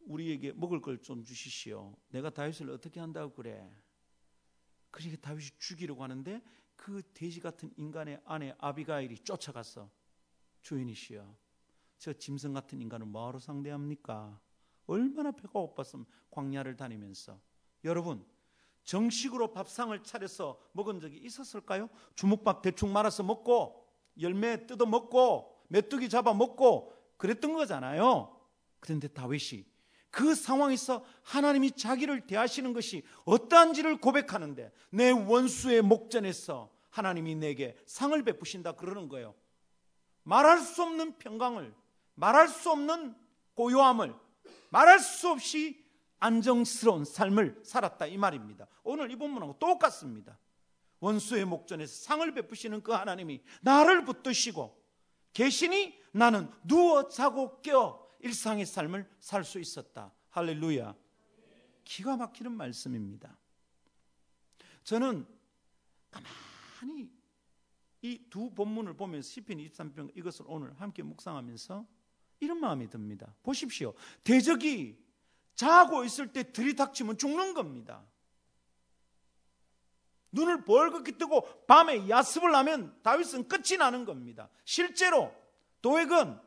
우리에게 0.01 0.51
먹을 0.51 0.79
걸 0.81 1.01
좀 1.01 1.23
주시시오. 1.23 1.95
내가 2.09 2.29
다윗을 2.29 2.69
어떻게 2.69 2.99
한다고 2.99 3.33
그래? 3.33 3.75
그러니까 4.91 5.19
다윗이 5.19 5.49
죽이려고 5.57 6.03
하는데 6.03 6.43
그 6.75 7.01
돼지 7.15 7.39
같은 7.39 7.73
인간의 7.75 8.21
아내 8.23 8.53
아비가일이 8.59 9.17
쫓아갔어. 9.17 9.89
주인이시여. 10.61 11.35
저 11.97 12.13
짐승 12.13 12.53
같은 12.53 12.79
인간을 12.79 13.07
뭐하러 13.07 13.39
상대합니까? 13.39 14.42
얼마나 14.87 15.31
배가 15.31 15.53
고팠으면 15.53 16.05
광야를 16.31 16.75
다니면서. 16.75 17.39
여러분, 17.83 18.25
정식으로 18.83 19.51
밥상을 19.51 20.03
차려서 20.03 20.59
먹은 20.73 20.99
적이 20.99 21.17
있었을까요? 21.17 21.89
주먹밥 22.15 22.61
대충 22.61 22.91
말아서 22.91 23.23
먹고 23.23 23.87
열매 24.19 24.65
뜯어 24.65 24.85
먹고 24.85 25.65
메뚜기 25.69 26.09
잡아 26.09 26.33
먹고 26.33 26.93
그랬던 27.17 27.53
거잖아요. 27.53 28.39
그런데 28.79 29.07
다윗이 29.07 29.65
그 30.09 30.35
상황에서 30.35 31.03
하나님이 31.23 31.71
자기를 31.71 32.27
대하시는 32.27 32.73
것이 32.73 33.03
어떠한지를 33.25 33.99
고백하는데 33.99 34.71
내 34.91 35.09
원수의 35.09 35.81
목전에서 35.81 36.69
하나님이 36.89 37.35
내게 37.35 37.75
상을 37.87 38.21
베푸신다 38.21 38.73
그러는 38.73 39.07
거예요. 39.07 39.33
말할 40.23 40.59
수 40.59 40.83
없는 40.83 41.17
평강을, 41.17 41.73
말할 42.15 42.47
수 42.47 42.69
없는 42.69 43.15
고요함을 43.55 44.13
말할 44.73 44.99
수 44.99 45.29
없이 45.29 45.85
안정스러운 46.17 47.05
삶을 47.05 47.61
살았다 47.63 48.07
이 48.07 48.17
말입니다. 48.17 48.65
오늘 48.83 49.11
이 49.11 49.15
본문하고 49.15 49.59
똑같습니다. 49.59 50.39
원수의 50.99 51.45
목전에서 51.45 51.93
상을 52.03 52.33
베푸시는 52.33 52.81
그 52.81 52.91
하나님이 52.91 53.43
나를 53.61 54.03
붙드시고 54.03 54.81
계시니 55.33 55.93
나는 56.13 56.49
누워 56.63 57.07
자고 57.07 57.61
깨어 57.61 58.03
일상의 58.19 58.65
삶을 58.65 59.07
살 59.19 59.43
수 59.43 59.59
있었다. 59.59 60.11
할렐루야. 60.31 60.95
기가 61.83 62.17
막히는 62.17 62.51
말씀입니다. 62.53 63.37
저는 64.83 65.27
가만히 66.09 67.11
이 68.01 68.27
두 68.29 68.49
본문을 68.55 68.95
보면서 68.95 69.29
시편 69.29 69.57
23편 69.57 70.17
이것을 70.17 70.45
오늘 70.47 70.73
함께 70.81 71.03
묵상하면서 71.03 71.85
이런 72.43 72.59
마음이 72.59 72.89
듭니다. 72.89 73.33
보십시오. 73.43 73.93
대적이 74.23 75.01
자고 75.55 76.03
있을 76.03 76.33
때 76.33 76.51
들이닥치면 76.51 77.17
죽는 77.17 77.53
겁니다. 77.53 78.03
눈을 80.31 80.65
벌겋게 80.65 81.17
뜨고 81.17 81.65
밤에 81.65 82.09
야습을 82.09 82.53
하면 82.55 82.99
다윗은 83.03 83.47
끝이 83.47 83.77
나는 83.77 84.03
겁니다. 84.03 84.49
실제로 84.65 85.33
도액은 85.81 86.39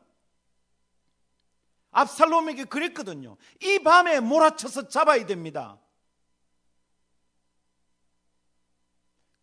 압살롬에게 1.91 2.65
그랬거든요. 2.65 3.37
이 3.61 3.79
밤에 3.79 4.19
몰아쳐서 4.19 4.89
잡아야 4.89 5.25
됩니다. 5.25 5.79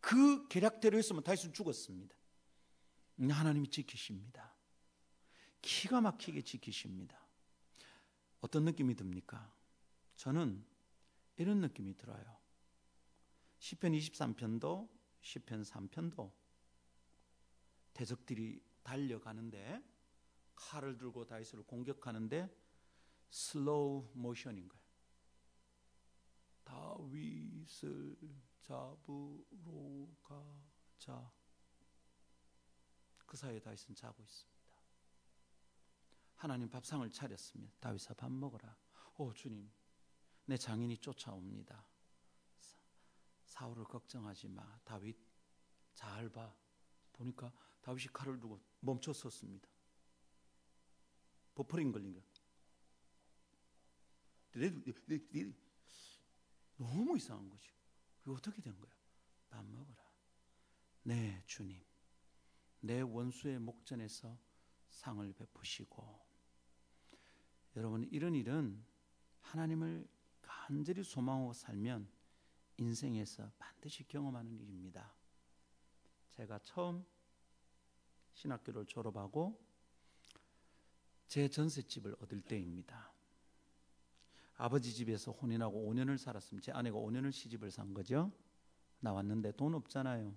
그 0.01 0.47
계략대로 0.49 0.99
했으면 0.99 1.25
다윗은 1.25 1.55
죽었습니다. 1.55 2.15
하나님이 3.31 3.71
지키십니다. 3.71 4.54
기가 5.65 6.03
막히게 6.03 6.43
지키십니다. 6.43 7.19
어떤 8.41 8.67
느낌이 8.67 8.95
듭니까? 8.95 9.51
저는 10.17 10.63
이런 11.37 11.61
느낌이 11.63 11.97
들어요. 11.97 12.39
시편 13.59 13.93
23편도 13.93 14.87
시편 15.23 15.63
3편도 15.63 16.31
대적들이 17.95 18.63
달려가는데 18.83 19.83
칼을 20.55 20.99
들고 20.99 21.25
다윗을 21.25 21.63
공격하는데 21.63 22.55
슬로우 23.31 24.11
모션인 24.13 24.69
거예요. 24.69 24.85
다윗을 26.65 28.17
잡으러 28.61 30.09
가자. 30.23 31.33
그 33.25 33.37
사이에 33.39 33.59
다윗은 33.61 33.95
자고 33.95 34.23
있습니다. 34.23 34.54
하나님 36.37 36.69
밥상을 36.69 37.09
차렸습니다. 37.11 37.75
다윗아 37.81 38.15
밥 38.15 38.31
먹어라. 38.31 38.77
오 39.17 39.33
주님, 39.33 39.71
내 40.47 40.57
장인이 40.57 40.99
쫓아옵니다. 40.99 41.87
사울을 43.47 43.85
걱정하지 43.85 44.49
마. 44.49 44.79
다윗 44.85 45.17
잘 45.95 46.29
봐. 46.29 46.55
보니까 47.13 47.53
다윗이 47.83 48.09
칼을 48.13 48.41
두고 48.41 48.61
멈춰 48.81 49.13
섰습니다. 49.13 49.69
버퍼링 51.55 51.93
걸린 51.93 52.13
거. 52.13 52.21
너무 56.77 57.17
이상한 57.17 57.49
거지. 57.49 57.69
그게 58.23 58.37
어떻게 58.37 58.61
된 58.61 58.79
거야? 58.81 58.93
밥 59.51 59.65
먹어라. 59.65 60.03
네, 61.05 61.43
주님. 61.47 61.81
내 62.81 63.01
원수의 63.01 63.59
목전에서 63.61 64.39
상을 64.91 65.33
베푸시고 65.33 66.24
여러분 67.77 68.05
이런 68.11 68.35
일은 68.35 68.83
하나님을 69.41 70.07
간절히 70.43 71.03
소망하고 71.03 71.53
살면 71.53 72.09
인생에서 72.77 73.51
반드시 73.59 74.07
경험하는 74.09 74.59
일입니다. 74.61 75.13
제가 76.31 76.59
처음 76.61 77.05
신학교를 78.33 78.87
졸업하고 78.87 79.61
제 81.27 81.49
전셋집을 81.49 82.17
얻을 82.21 82.41
때입니다. 82.43 83.13
아버지 84.57 84.93
집에서 84.93 85.33
혼인하고 85.33 85.93
5년을 85.93 86.17
살았습니다. 86.17 86.65
제 86.67 86.73
아내가 86.73 86.99
5년을 86.99 87.33
시집을 87.33 87.71
산 87.71 87.93
거죠. 87.93 88.31
나왔는데 89.01 89.53
돈 89.53 89.75
없잖아요. 89.75 90.35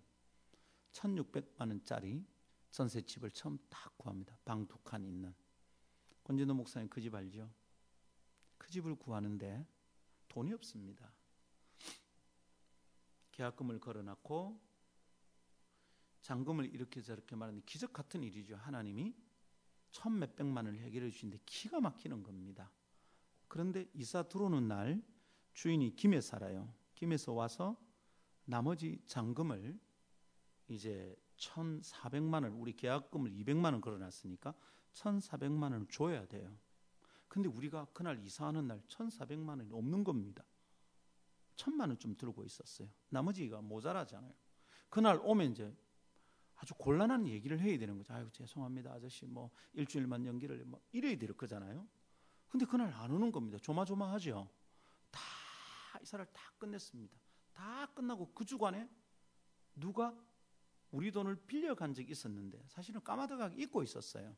1600만 0.91 1.60
원짜리 1.69 2.26
전셋집을 2.71 3.32
처음 3.32 3.58
딱 3.69 3.95
구합니다. 3.97 4.38
방 4.43 4.67
두 4.67 4.78
칸 4.84 5.04
있는. 5.06 5.34
권진도 6.27 6.53
목사님 6.53 6.89
그 6.89 6.99
집 6.99 7.15
알죠? 7.15 7.49
그 8.57 8.69
집을 8.69 8.95
구하는데 8.95 9.65
돈이 10.27 10.51
없습니다. 10.51 11.09
계약금을 13.31 13.79
걸어놨고 13.79 14.59
잔금을 16.19 16.65
이렇게 16.73 17.01
저렇게 17.01 17.37
말하는 17.37 17.61
기적 17.65 17.93
같은 17.93 18.23
일이죠. 18.23 18.57
하나님이 18.57 19.15
천 19.91 20.19
몇백만 20.19 20.65
원을 20.65 20.81
해결해 20.81 21.09
주시는데 21.09 21.41
기가 21.45 21.79
막히는 21.79 22.23
겁니다. 22.23 22.69
그런데 23.47 23.89
이사 23.93 24.23
들어오는 24.23 24.67
날 24.67 25.01
주인이 25.53 25.95
김에 25.95 26.19
살아요. 26.19 26.73
김에서 26.95 27.31
와서 27.31 27.81
나머지 28.43 29.01
잔금을 29.05 29.79
이제 30.67 31.15
1,400만 31.37 32.43
원, 32.43 32.51
우리 32.51 32.73
계약금을 32.73 33.31
200만 33.31 33.71
원 33.71 33.79
걸어놨으니까 33.79 34.53
1,400만 34.97 35.63
원을 35.63 35.86
줘야 35.88 36.25
돼요. 36.25 36.57
근데 37.27 37.49
우리가 37.49 37.88
그날 37.93 38.19
이사하는 38.19 38.67
날 38.67 38.81
1,400만 38.88 39.49
원이 39.60 39.71
없는 39.71 40.03
겁니다. 40.03 40.43
천만 41.55 41.89
원 41.89 41.97
좀 41.97 42.15
들고 42.15 42.43
있었어요. 42.43 42.88
나머지가 43.10 43.62
모자라잖아요. 43.62 44.33
그날 44.89 45.19
오면 45.23 45.51
이제 45.51 45.75
아주 46.55 46.73
곤란한 46.75 47.27
얘기를 47.27 47.60
해야 47.60 47.77
되는 47.77 47.97
거죠. 47.97 48.13
아유 48.13 48.29
죄송합니다 48.31 48.93
아저씨 48.93 49.25
뭐 49.25 49.51
일주일만 49.73 50.25
연기를 50.25 50.63
뭐 50.65 50.81
이래야 50.91 51.17
될 51.17 51.33
거잖아요. 51.33 51.88
근데 52.49 52.65
그날 52.65 52.91
안 52.93 53.12
오는 53.12 53.31
겁니다. 53.31 53.57
조마조마하죠. 53.60 54.49
다 55.12 55.21
이사를 56.01 56.25
다 56.27 56.53
끝냈습니다. 56.57 57.17
다 57.53 57.86
끝나고 57.93 58.31
그 58.33 58.45
주간에 58.45 58.89
누가 59.75 60.15
우리 60.91 61.12
돈을 61.12 61.36
빌려간 61.45 61.93
적이 61.93 62.12
있었는데 62.12 62.63
사실은 62.69 63.03
까마득하게 63.03 63.62
잊고 63.62 63.83
있었어요. 63.83 64.36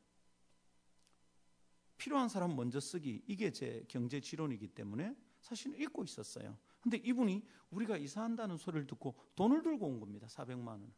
필요한 2.00 2.30
사람 2.30 2.56
먼저 2.56 2.80
쓰기 2.80 3.22
이게 3.26 3.52
제 3.52 3.84
경제 3.86 4.20
지론이기 4.20 4.68
때문에 4.68 5.14
사실은 5.42 5.78
잊고 5.78 6.02
있었어요. 6.02 6.56
근데 6.80 6.96
이분이 6.96 7.46
우리가 7.70 7.98
이사한다는 7.98 8.56
소리를 8.56 8.86
듣고 8.86 9.14
돈을 9.36 9.60
들고 9.62 9.86
온 9.86 10.00
겁니다. 10.00 10.26
400만 10.26 10.66
원. 10.66 10.92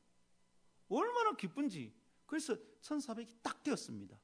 얼마나 0.88 1.34
기쁜지. 1.34 1.92
그래서 2.24 2.56
1,400이 2.80 3.42
딱 3.42 3.64
되었습니다. 3.64 4.16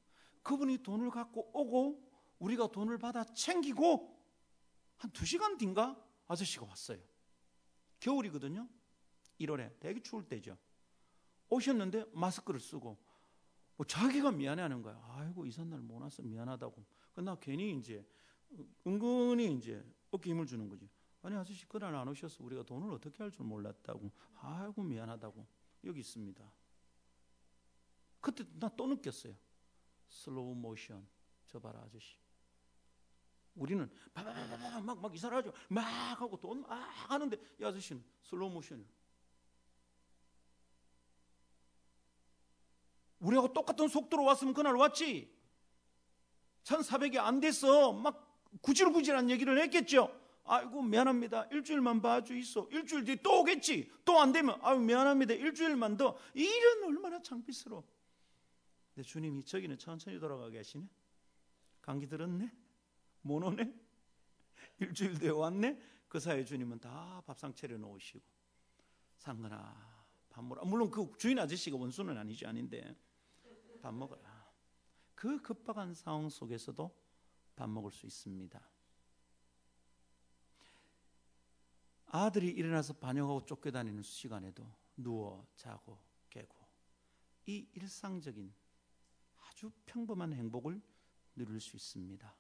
그분이 0.45 0.79
돈을 0.85 1.11
갖고 1.11 1.51
오고 1.53 2.09
우리가 2.39 2.69
돈을 2.69 2.97
받아 2.97 3.25
챙기고 3.25 4.17
한 4.99 5.11
2시간 5.11 5.59
뒤인가 5.59 6.01
아저씨가 6.29 6.65
왔어요. 6.65 7.01
겨울이거든요. 7.99 8.69
1월에 9.41 9.81
되게 9.81 10.01
추울 10.01 10.29
때죠. 10.29 10.57
오셨는데 11.49 12.05
마스크를 12.13 12.61
쓰고 12.61 12.97
뭐 13.79 13.87
자기가 13.87 14.33
미안해하는 14.33 14.83
거야. 14.83 15.01
아이고 15.17 15.47
이삿날 15.47 15.81
못 15.81 16.03
왔어 16.03 16.23
미안하다고. 16.23 16.85
나 17.23 17.37
괜히 17.37 17.77
이제 17.79 18.05
은근히 18.87 19.55
이제 19.55 19.83
어깨 20.11 20.31
힘을 20.31 20.47
주는 20.47 20.69
거지. 20.69 20.89
아니 21.23 21.37
아저씨 21.37 21.65
그날 21.67 21.95
안 21.95 22.09
오셔서 22.09 22.43
우리가 22.45 22.65
돈을 22.65 22.93
어떻게 22.93 23.23
할 23.23 23.31
줄 23.31 23.47
몰랐다고. 23.47 24.11
아이고 24.41 24.83
미안하다고. 24.83 25.47
여기 25.85 26.01
있습니다. 26.01 26.53
그때 28.21 28.45
나 28.59 28.69
또 28.77 28.87
느꼈어요. 28.89 29.35
슬로우 30.09 30.55
모션. 30.57 31.07
저 31.47 31.61
봐라 31.61 31.81
아저씨. 31.87 32.17
우리는 33.55 33.89
막, 34.85 35.01
막 35.01 35.15
이사를 35.15 35.37
하죠. 35.39 35.53
막 35.69 35.83
하고 36.21 36.37
돈 36.39 36.61
막 36.63 36.71
하는데 37.11 37.37
이 37.61 37.65
아저씨는 37.65 38.05
슬로우 38.23 38.51
모션이에요. 38.51 38.89
우리하고 43.21 43.53
똑같은 43.53 43.89
속도로 43.89 44.25
왔으면 44.25 44.55
그날 44.55 44.75
왔지. 44.77 45.33
1400이 46.65 47.17
안 47.19 47.41
돼서 47.41 47.93
막 47.93 48.25
구질구질한 48.63 49.31
얘기를 49.31 49.61
했겠죠. 49.63 50.15
아이고 50.45 50.83
미안합니다. 50.83 51.45
일주일만 51.51 52.01
봐주 52.01 52.37
있어. 52.37 52.69
일주일 52.71 53.05
뒤에 53.05 53.17
또 53.23 53.41
오겠지. 53.41 53.91
또 54.05 54.19
안 54.19 54.33
되면 54.33 54.59
아유 54.63 54.79
미안합니다. 54.79 55.35
일주일만 55.35 55.97
더. 55.97 56.17
일은 56.35 56.85
얼마나 56.85 57.21
창피스러워. 57.23 57.85
근데 58.95 59.07
주님이 59.07 59.45
저기는 59.45 59.77
천천히 59.79 60.19
돌아가 60.19 60.49
계시네. 60.49 60.87
감기 61.83 62.07
들었네. 62.09 62.51
못 63.23 63.43
오네. 63.45 63.75
일주일 64.81 65.19
뒤에 65.19 65.31
왔네. 65.31 65.79
그 66.09 66.19
사이에 66.19 66.45
주님은 66.45 66.81
다 66.81 67.23
밥상 67.27 67.55
차려 67.55 67.77
놓으시고 67.77 68.21
상근아 69.19 69.99
밥 70.31 70.43
먹으라. 70.43 70.65
물론 70.65 70.91
그 70.91 71.13
주인 71.19 71.39
아저씨가 71.39 71.77
원수는 71.77 72.17
아니지 72.17 72.47
아닌데 72.47 72.97
밥 73.81 73.95
먹어라. 73.95 74.49
그 75.15 75.41
급박한 75.43 75.95
상황 75.95 76.29
속에서도 76.29 76.95
밥 77.57 77.69
먹을 77.69 77.91
수 77.91 78.07
있습니다. 78.07 78.61
아들이 82.11 82.49
일어나서 82.49 82.95
반역하고 82.95 83.45
쫓겨다니는 83.45 84.03
시간에도 84.03 84.67
누워 84.97 85.47
자고 85.57 85.99
깨고 86.31 86.57
이 87.47 87.69
일상적인 87.75 88.53
아주 89.49 89.71
평범한 89.87 90.33
행복을 90.33 90.81
누릴 91.35 91.61
수 91.61 91.77
있습니다. 91.77 92.35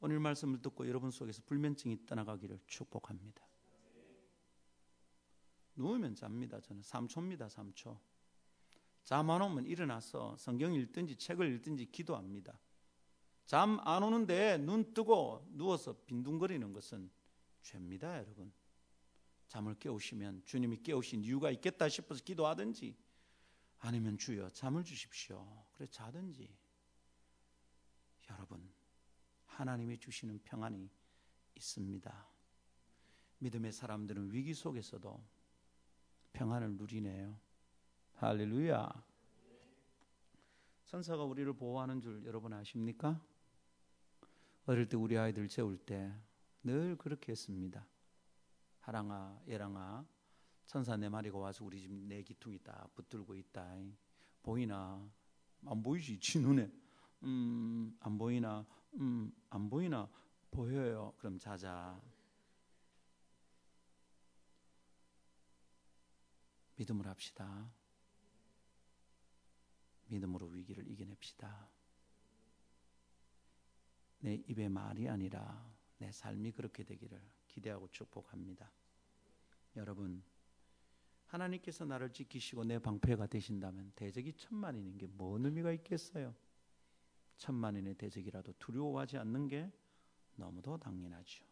오늘 0.00 0.18
말씀을 0.18 0.62
듣고 0.62 0.88
여러분 0.88 1.10
속에서 1.10 1.42
불면증이 1.46 2.06
떠나가기를 2.06 2.60
축복합니다. 2.66 3.46
누우면 5.76 6.14
잡니다. 6.14 6.60
저는 6.60 6.82
3초입니다. 6.82 7.48
3초. 7.48 7.98
잠 9.10 9.28
안 9.28 9.42
오면 9.42 9.66
일어나서 9.66 10.36
성경 10.36 10.72
읽든지 10.72 11.16
책을 11.16 11.52
읽든지 11.54 11.86
기도합니다. 11.86 12.56
잠 13.44 13.80
안 13.80 14.04
오는데 14.04 14.58
눈 14.58 14.94
뜨고 14.94 15.44
누워서 15.50 15.96
빈둥거리는 16.06 16.72
것은 16.72 17.10
죄입니다, 17.60 18.18
여러분. 18.18 18.52
잠을 19.48 19.74
깨우시면 19.80 20.44
주님이 20.44 20.84
깨우신 20.84 21.24
이유가 21.24 21.50
있겠다 21.50 21.88
싶어서 21.88 22.22
기도하든지 22.22 22.96
아니면 23.80 24.16
주여 24.16 24.48
잠을 24.50 24.84
주십시오. 24.84 25.44
그래 25.72 25.88
자든지 25.90 26.48
여러분 28.30 28.72
하나님이 29.46 29.98
주시는 29.98 30.38
평안이 30.44 30.88
있습니다. 31.56 32.28
믿음의 33.38 33.72
사람들은 33.72 34.32
위기 34.32 34.54
속에서도 34.54 35.20
평안을 36.32 36.76
누리네요. 36.76 37.49
할렐루야. 38.20 38.86
천사가 40.84 41.24
우리를 41.24 41.50
보호하는 41.54 42.02
줄 42.02 42.22
여러분 42.26 42.52
아십니까? 42.52 43.18
어릴 44.66 44.86
때 44.90 44.98
우리 44.98 45.16
아이들 45.16 45.48
재울 45.48 45.78
때 45.78 46.12
늘 46.62 46.96
그렇게 46.98 47.32
했습니다. 47.32 47.86
하랑아, 48.80 49.40
예랑아, 49.48 50.04
천사 50.66 50.98
네 50.98 51.08
마리가 51.08 51.38
와서 51.38 51.64
우리 51.64 51.80
집 51.80 51.90
내 51.90 52.22
기둥이 52.22 52.58
딱 52.58 52.94
붙들고 52.94 53.34
있다. 53.36 53.74
보이나? 54.42 55.02
안 55.64 55.82
보이지, 55.82 56.20
지 56.20 56.40
눈에. 56.40 56.70
음, 57.22 57.96
안 58.00 58.18
보이나? 58.18 58.66
음, 58.96 59.32
안 59.48 59.70
보이나? 59.70 60.06
보여요. 60.50 61.14
그럼 61.16 61.38
자자. 61.38 61.98
믿음을 66.76 67.06
합시다. 67.06 67.70
믿음으로 70.10 70.46
위기를 70.48 70.86
이겨냅시다. 70.90 71.68
내 74.20 74.34
입의 74.34 74.68
말이 74.68 75.08
아니라 75.08 75.66
내 75.98 76.10
삶이 76.12 76.52
그렇게 76.52 76.84
되기를 76.84 77.20
기대하고 77.48 77.88
축복합니다. 77.88 78.70
여러분, 79.76 80.22
하나님께서 81.26 81.84
나를 81.84 82.12
지키시고 82.12 82.64
내 82.64 82.78
방패가 82.78 83.26
되신다면 83.28 83.92
대적이 83.94 84.34
천만인인 84.34 84.98
게 84.98 85.06
뭔 85.06 85.44
의미가 85.46 85.72
있겠어요? 85.72 86.34
천만인의 87.36 87.94
대적이라도 87.94 88.52
두려워하지 88.58 89.16
않는 89.18 89.48
게 89.48 89.70
너무도 90.36 90.76
당연하죠. 90.78 91.44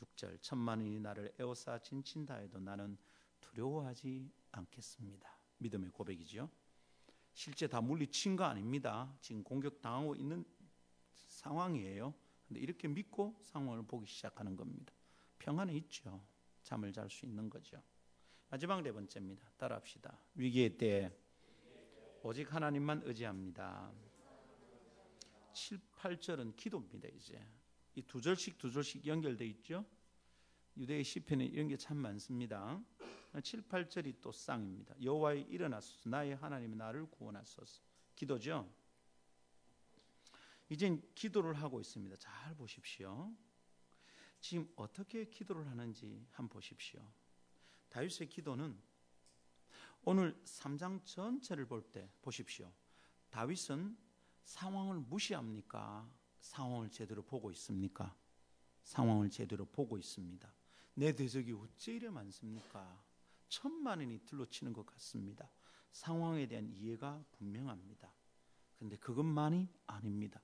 6절 0.00 0.40
천만인이 0.40 1.00
나를 1.00 1.34
에워싸 1.38 1.78
진친다 1.78 2.36
해도 2.36 2.58
나는 2.58 2.96
두려워하지 3.40 4.30
않겠습니다. 4.52 5.38
믿음의 5.58 5.90
고백이죠. 5.90 6.48
실제 7.38 7.68
다 7.68 7.80
물리친 7.80 8.34
거 8.34 8.42
아닙니다. 8.42 9.16
지금 9.20 9.44
공격 9.44 9.80
당하고 9.80 10.16
있는 10.16 10.44
상황이에요. 11.28 12.12
근데 12.48 12.58
이렇게 12.58 12.88
믿고 12.88 13.38
상황을 13.44 13.84
보기 13.86 14.08
시작하는 14.08 14.56
겁니다. 14.56 14.92
평안에 15.38 15.72
있죠. 15.76 16.20
잠을 16.64 16.92
잘 16.92 17.08
수 17.08 17.26
있는 17.26 17.48
거죠. 17.48 17.80
마지막 18.50 18.82
네 18.82 18.90
번째입니다. 18.90 19.48
따라합시다. 19.56 20.18
위기의 20.34 20.76
때 20.78 21.16
오직 22.24 22.52
하나님만 22.52 23.02
의지합니다. 23.04 23.92
7, 25.52 25.78
8절은 25.94 26.56
기도입니다. 26.56 27.06
이제 27.14 27.40
이 27.94 28.02
두 28.02 28.20
절씩 28.20 28.58
두 28.58 28.72
절씩 28.72 29.06
연결돼 29.06 29.46
있죠. 29.46 29.84
유대의 30.76 31.04
시편에 31.04 31.44
이런 31.44 31.68
게 31.68 31.76
참 31.76 31.98
많습니다. 31.98 32.82
7, 33.42 33.62
8절이 33.68 34.20
또 34.20 34.32
쌍입니다. 34.32 34.94
여호와의 35.02 35.42
일어나소서 35.42 36.08
나의 36.10 36.36
하나님이 36.36 36.76
나를 36.76 37.06
구원하소서. 37.10 37.82
기도죠. 38.14 38.68
이젠 40.68 41.02
기도를 41.14 41.54
하고 41.54 41.80
있습니다. 41.80 42.16
잘 42.16 42.54
보십시오. 42.54 43.32
지금 44.40 44.70
어떻게 44.76 45.24
기도를 45.24 45.66
하는지 45.68 46.26
한번 46.32 46.50
보십시오. 46.50 47.00
다윗의 47.88 48.28
기도는 48.28 48.78
오늘 50.02 50.40
3장 50.44 51.04
전체를 51.04 51.66
볼 51.66 51.82
때 51.90 52.10
보십시오. 52.22 52.72
다윗은 53.30 53.96
상황을 54.44 55.00
무시합니까? 55.00 56.08
상황을 56.40 56.90
제대로 56.90 57.22
보고 57.22 57.50
있습니까? 57.52 58.14
상황을 58.84 59.28
제대로 59.30 59.64
보고 59.66 59.98
있습니다. 59.98 60.50
내 60.94 61.12
대적이 61.14 61.52
어째 61.52 61.92
이래 61.94 62.08
많습니까? 62.08 63.07
천만인이 63.48 64.24
들러치는 64.26 64.72
것 64.72 64.86
같습니다. 64.86 65.50
상황에 65.90 66.46
대한 66.46 66.70
이해가 66.70 67.24
분명합니다. 67.32 68.12
그런데 68.76 68.96
그것만이 68.96 69.68
아닙니다. 69.86 70.40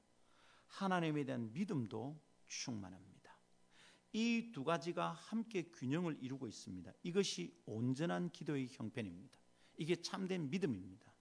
하나님에 0.67 1.25
대한 1.25 1.53
믿음도 1.53 2.21
충만합니다. 2.49 3.15
이 4.13 4.53
두 4.53 4.63
가지가 4.63 5.11
함께 5.13 5.71
균형을 5.73 6.19
이루고 6.23 6.47
있습니다. 6.47 6.93
이것이 7.03 7.61
온전한 7.67 8.31
기도의 8.31 8.69
형편입니다. 8.71 9.37
이게 9.77 10.01
참된 10.01 10.49
믿음입니다. 10.51 11.13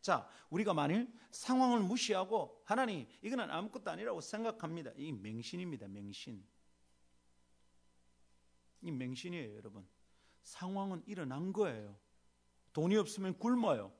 자, 0.00 0.28
우리가 0.50 0.74
만일 0.74 1.10
상황을 1.30 1.80
무시하고 1.80 2.60
하나님 2.64 3.06
이거는 3.22 3.50
아무것도 3.50 3.90
아니라고 3.90 4.20
생각합니다. 4.20 4.90
이 4.96 5.12
맹신입니다. 5.12 5.88
맹신. 5.88 6.44
이 8.82 8.90
맹신이에요, 8.90 9.54
여러분. 9.56 9.86
상황은 10.44 11.02
일어난 11.06 11.52
거예요. 11.52 11.96
돈이 12.72 12.96
없으면 12.96 13.38
굶어요. 13.38 13.92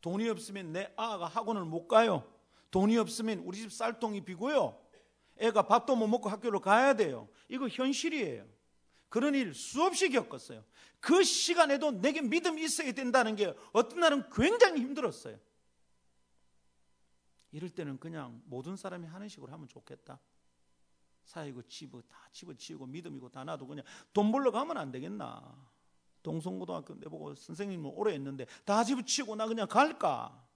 돈이 0.00 0.28
없으면 0.28 0.72
내 0.72 0.92
아가 0.96 1.26
학원을 1.26 1.64
못 1.64 1.88
가요. 1.88 2.30
돈이 2.70 2.96
없으면 2.96 3.40
우리 3.40 3.58
집 3.58 3.72
쌀통이 3.72 4.24
비고요. 4.24 4.80
애가 5.38 5.62
밥도 5.62 5.96
못 5.96 6.06
먹고 6.06 6.28
학교를 6.28 6.60
가야 6.60 6.94
돼요. 6.94 7.28
이거 7.48 7.68
현실이에요. 7.68 8.46
그런 9.08 9.34
일 9.34 9.54
수없이 9.54 10.08
겪었어요. 10.08 10.64
그 11.00 11.22
시간에도 11.22 11.90
내게 11.90 12.22
믿음이 12.22 12.62
있어야 12.64 12.92
된다는 12.92 13.36
게 13.36 13.54
어떤 13.72 14.00
날은 14.00 14.30
굉장히 14.30 14.80
힘들었어요. 14.80 15.38
이럴 17.50 17.68
때는 17.68 17.98
그냥 17.98 18.40
모든 18.46 18.76
사람이 18.76 19.06
하는 19.06 19.28
식으로 19.28 19.52
하면 19.52 19.68
좋겠다. 19.68 20.18
사이고 21.24 21.62
집어 21.62 22.00
다 22.02 22.28
집어치우고 22.32 22.86
믿음이고 22.86 23.28
다 23.30 23.44
놔도 23.44 23.66
그냥 23.66 23.84
돈 24.12 24.32
벌러 24.32 24.50
가면 24.50 24.76
안 24.76 24.90
되겠나? 24.90 25.56
동성고등학교 26.22 26.94
내보고 26.94 27.34
선생님은 27.34 27.90
오래 27.94 28.12
했는데 28.14 28.46
다 28.64 28.84
집어치우고 28.84 29.36
나 29.36 29.46
그냥 29.46 29.66
갈까? 29.66 30.46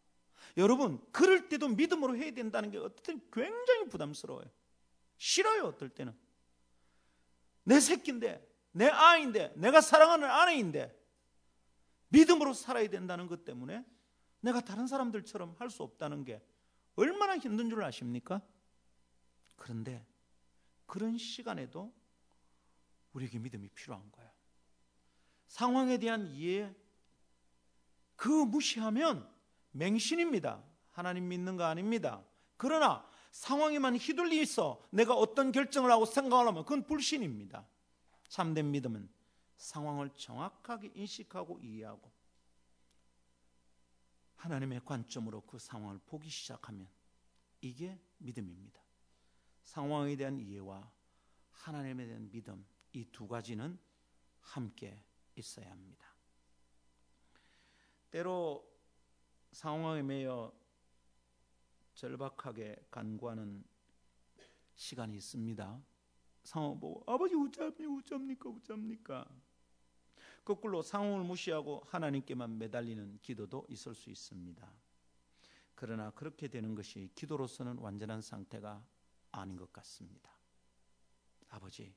여러분 0.56 1.04
그럴 1.12 1.48
때도 1.48 1.68
믿음으로 1.68 2.16
해야 2.16 2.30
된다는 2.32 2.70
게 2.70 2.78
어떨 2.78 3.16
때 3.16 3.24
굉장히 3.32 3.88
부담스러워요. 3.88 4.46
싫어요 5.18 5.64
어떨 5.66 5.88
때는. 5.88 6.14
내 7.64 7.80
새끼인데 7.80 8.46
내 8.72 8.86
아이인데 8.86 9.54
내가 9.56 9.80
사랑하는 9.80 10.28
아내인데 10.30 10.94
믿음으로 12.08 12.52
살아야 12.54 12.88
된다는 12.88 13.26
것 13.26 13.44
때문에 13.44 13.84
내가 14.40 14.60
다른 14.60 14.86
사람들처럼 14.86 15.56
할 15.58 15.70
수 15.70 15.82
없다는 15.82 16.24
게 16.24 16.40
얼마나 16.94 17.36
힘든 17.36 17.68
줄 17.68 17.82
아십니까? 17.82 18.40
그런데 19.56 20.06
그런 20.86 21.18
시간에도 21.18 21.92
우리에게 23.12 23.38
믿음이 23.38 23.68
필요한 23.68 24.10
거예요. 24.12 24.30
상황에 25.46 25.98
대한 25.98 26.26
이해, 26.28 26.74
그 28.14 28.28
무시하면 28.28 29.28
맹신입니다. 29.72 30.62
하나님 30.92 31.28
믿는 31.28 31.56
거 31.56 31.64
아닙니다. 31.64 32.24
그러나 32.56 33.06
상황에만 33.32 33.96
휘둘리 33.96 34.40
있어 34.40 34.82
내가 34.90 35.14
어떤 35.14 35.52
결정을 35.52 35.90
하고 35.90 36.06
생각을 36.06 36.46
하면 36.48 36.64
그건 36.64 36.86
불신입니다. 36.86 37.66
참된 38.28 38.70
믿음은 38.70 39.08
상황을 39.58 40.10
정확하게 40.16 40.92
인식하고 40.94 41.58
이해하고 41.60 42.10
하나님의 44.36 44.80
관점으로 44.84 45.42
그 45.42 45.58
상황을 45.58 45.98
보기 46.06 46.28
시작하면 46.28 46.88
이게 47.60 47.98
믿음입니다. 48.18 48.85
상황에 49.66 50.16
대한 50.16 50.38
이해와 50.38 50.90
하나님에 51.50 52.06
대한 52.06 52.30
믿음 52.30 52.64
이 52.92 53.04
두 53.12 53.26
가지는 53.28 53.78
함께 54.40 55.04
있어야 55.34 55.70
합니다. 55.70 56.06
때로 58.10 58.64
상황에 59.52 60.02
매여 60.02 60.52
절박하게 61.94 62.86
간구하는 62.90 63.64
시간이 64.76 65.16
있습니다. 65.16 65.82
상황 66.44 66.78
보고 66.78 67.02
아버지 67.12 67.34
어쩝니까 67.34 67.98
어쩝니까 67.98 68.48
어쩝니까 68.48 69.28
거꾸로 70.44 70.80
상황을 70.80 71.24
무시하고 71.24 71.82
하나님께만 71.86 72.56
매달리는 72.56 73.18
기도도 73.20 73.66
있을 73.68 73.94
수 73.94 74.10
있습니다. 74.10 74.72
그러나 75.74 76.10
그렇게 76.12 76.46
되는 76.48 76.74
것이 76.74 77.10
기도로서는 77.16 77.78
완전한 77.78 78.22
상태가 78.22 78.86
아닌 79.40 79.56
것 79.56 79.72
같습니다. 79.72 80.30
아버지, 81.48 81.94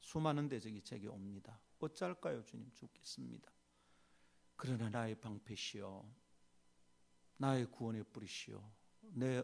수많은 0.00 0.48
대적이 0.48 0.82
제게 0.82 1.08
옵니다. 1.08 1.60
어쩔까요, 1.78 2.44
주님? 2.44 2.70
죽겠습니다. 2.72 3.50
그러나 4.56 4.88
나의 4.88 5.14
방패시여, 5.20 6.14
나의 7.38 7.66
구원의 7.70 8.04
뿌리시여, 8.12 8.72
내 9.00 9.42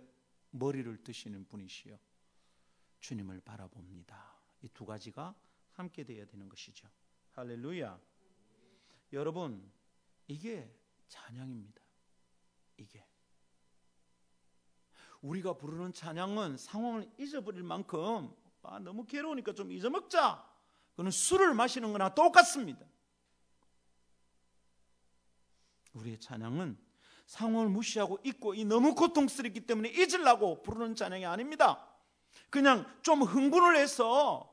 머리를 0.51 1.03
드시는 1.03 1.47
분이시여, 1.47 1.99
주님을 3.01 3.41
바라봅니다. 3.41 4.41
이 4.63 4.69
두 4.69 4.85
가지가 4.85 5.35
함께 5.73 6.05
되어야 6.05 6.27
되는 6.27 6.49
것이죠. 6.49 6.89
할렐루야. 7.33 8.01
여러분, 9.13 9.73
이게 10.27 10.71
찬양입니다. 11.09 11.83
이게. 12.77 13.10
우리가 15.23 15.55
부르는 15.55 15.93
찬양은 15.93 16.57
상황을 16.57 17.11
잊어버릴 17.19 17.63
만큼 17.63 18.35
아, 18.63 18.79
너무 18.79 19.07
괴로우니까 19.07 19.55
좀 19.55 19.73
잊어먹자. 19.73 20.47
그는 20.97 21.11
술을 21.11 21.55
마시는 21.55 21.93
거나 21.93 22.15
똑같습니다. 22.15 22.85
우리의 25.95 26.21
찬양은 26.21 26.79
상황을 27.27 27.69
무시하고 27.69 28.19
잊고 28.25 28.55
이 28.55 28.65
너무 28.65 28.95
고통스럽기 28.95 29.67
때문에 29.67 29.89
잊으려고 29.91 30.63
부르는 30.63 30.95
찬양이 30.95 31.25
아닙니다. 31.25 31.87
그냥 32.49 32.87
좀 33.03 33.23
흥분을 33.23 33.77
해서 33.77 34.53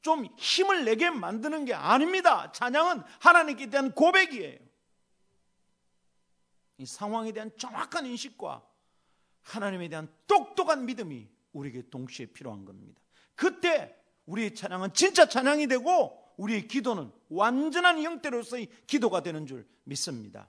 좀 0.00 0.26
힘을 0.36 0.84
내게 0.84 1.10
만드는 1.10 1.64
게 1.64 1.74
아닙니다. 1.74 2.50
찬양은 2.52 3.02
하나님께 3.20 3.70
대한 3.70 3.92
고백이에요. 3.92 4.58
이 6.78 6.86
상황에 6.86 7.32
대한 7.32 7.50
정확한 7.56 8.06
인식과 8.06 8.71
하나님에 9.42 9.88
대한 9.88 10.12
똑똑한 10.26 10.86
믿음이 10.86 11.28
우리에게 11.52 11.88
동시에 11.90 12.26
필요한 12.26 12.64
겁니다. 12.64 13.00
그때 13.34 13.96
우리의 14.26 14.54
찬양은 14.54 14.94
진짜 14.94 15.26
찬양이 15.28 15.66
되고 15.66 16.18
우리의 16.36 16.68
기도는 16.68 17.10
완전한 17.28 18.02
형태로서의 18.02 18.68
기도가 18.86 19.22
되는 19.22 19.46
줄 19.46 19.66
믿습니다. 19.84 20.48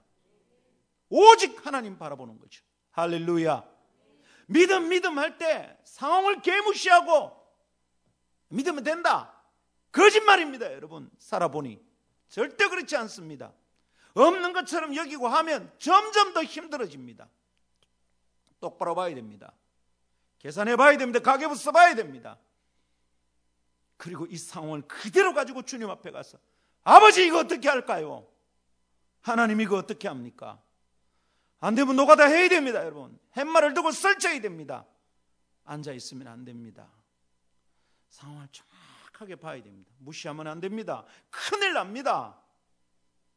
오직 1.08 1.64
하나님 1.66 1.98
바라보는 1.98 2.38
거죠. 2.38 2.64
할렐루야. 2.90 3.64
믿음, 4.46 4.88
믿음 4.88 5.18
할 5.18 5.38
때 5.38 5.76
상황을 5.84 6.42
개무시하고 6.42 7.32
믿으면 8.48 8.84
된다. 8.84 9.42
거짓말입니다, 9.92 10.72
여러분. 10.72 11.10
살아보니. 11.18 11.80
절대 12.28 12.68
그렇지 12.68 12.96
않습니다. 12.96 13.52
없는 14.14 14.52
것처럼 14.52 14.96
여기고 14.96 15.28
하면 15.28 15.72
점점 15.78 16.34
더 16.34 16.42
힘들어집니다. 16.42 17.28
똑바로 18.64 18.94
봐야 18.94 19.14
됩니다. 19.14 19.52
계산해 20.38 20.76
봐야 20.76 20.96
됩니다. 20.96 21.20
가계부 21.20 21.54
써봐야 21.54 21.94
됩니다. 21.94 22.38
그리고 23.98 24.24
이 24.24 24.38
상황을 24.38 24.88
그대로 24.88 25.34
가지고 25.34 25.62
주님 25.62 25.90
앞에 25.90 26.10
가서 26.10 26.38
아버지 26.82 27.26
이거 27.26 27.40
어떻게 27.40 27.68
할까요? 27.68 28.26
하나님 29.20 29.60
이거 29.60 29.76
어떻게 29.76 30.08
합니까? 30.08 30.62
안 31.60 31.74
되면 31.74 31.94
노가다 31.94 32.24
해야 32.24 32.48
됩니다, 32.48 32.84
여러분. 32.84 33.18
햇말을 33.36 33.74
두고 33.74 33.90
설쳐야 33.90 34.40
됩니다. 34.40 34.86
앉아 35.64 35.92
있으면 35.92 36.28
안 36.28 36.44
됩니다. 36.44 36.88
상황을 38.08 38.48
정확하게 38.50 39.36
봐야 39.36 39.62
됩니다. 39.62 39.92
무시하면 39.98 40.46
안 40.46 40.60
됩니다. 40.60 41.04
큰일 41.30 41.74
납니다. 41.74 42.38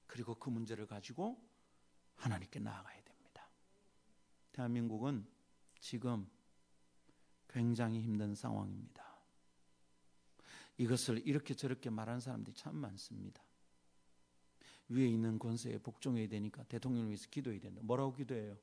그리고 0.08 0.36
그 0.36 0.50
문제를 0.50 0.88
가지고 0.88 1.38
하나님께 2.16 2.60
나아가야. 2.60 2.97
대한민국은 4.58 5.24
지금 5.80 6.28
굉장히 7.48 8.02
힘든 8.02 8.34
상황입니다. 8.34 9.06
이것을 10.78 11.26
이렇게 11.28 11.54
저렇게 11.54 11.92
말하는 11.92 12.20
사람들이 12.20 12.56
참 12.56 12.76
많습니다. 12.76 13.42
위에 14.90 15.06
있는 15.08 15.38
권세에 15.38 15.78
복종해야 15.78 16.28
되니까 16.28 16.64
대통령을 16.64 17.10
위해서 17.10 17.30
기도해야 17.30 17.60
된다. 17.62 17.82
뭐라고 17.84 18.14
기도해요? 18.14 18.58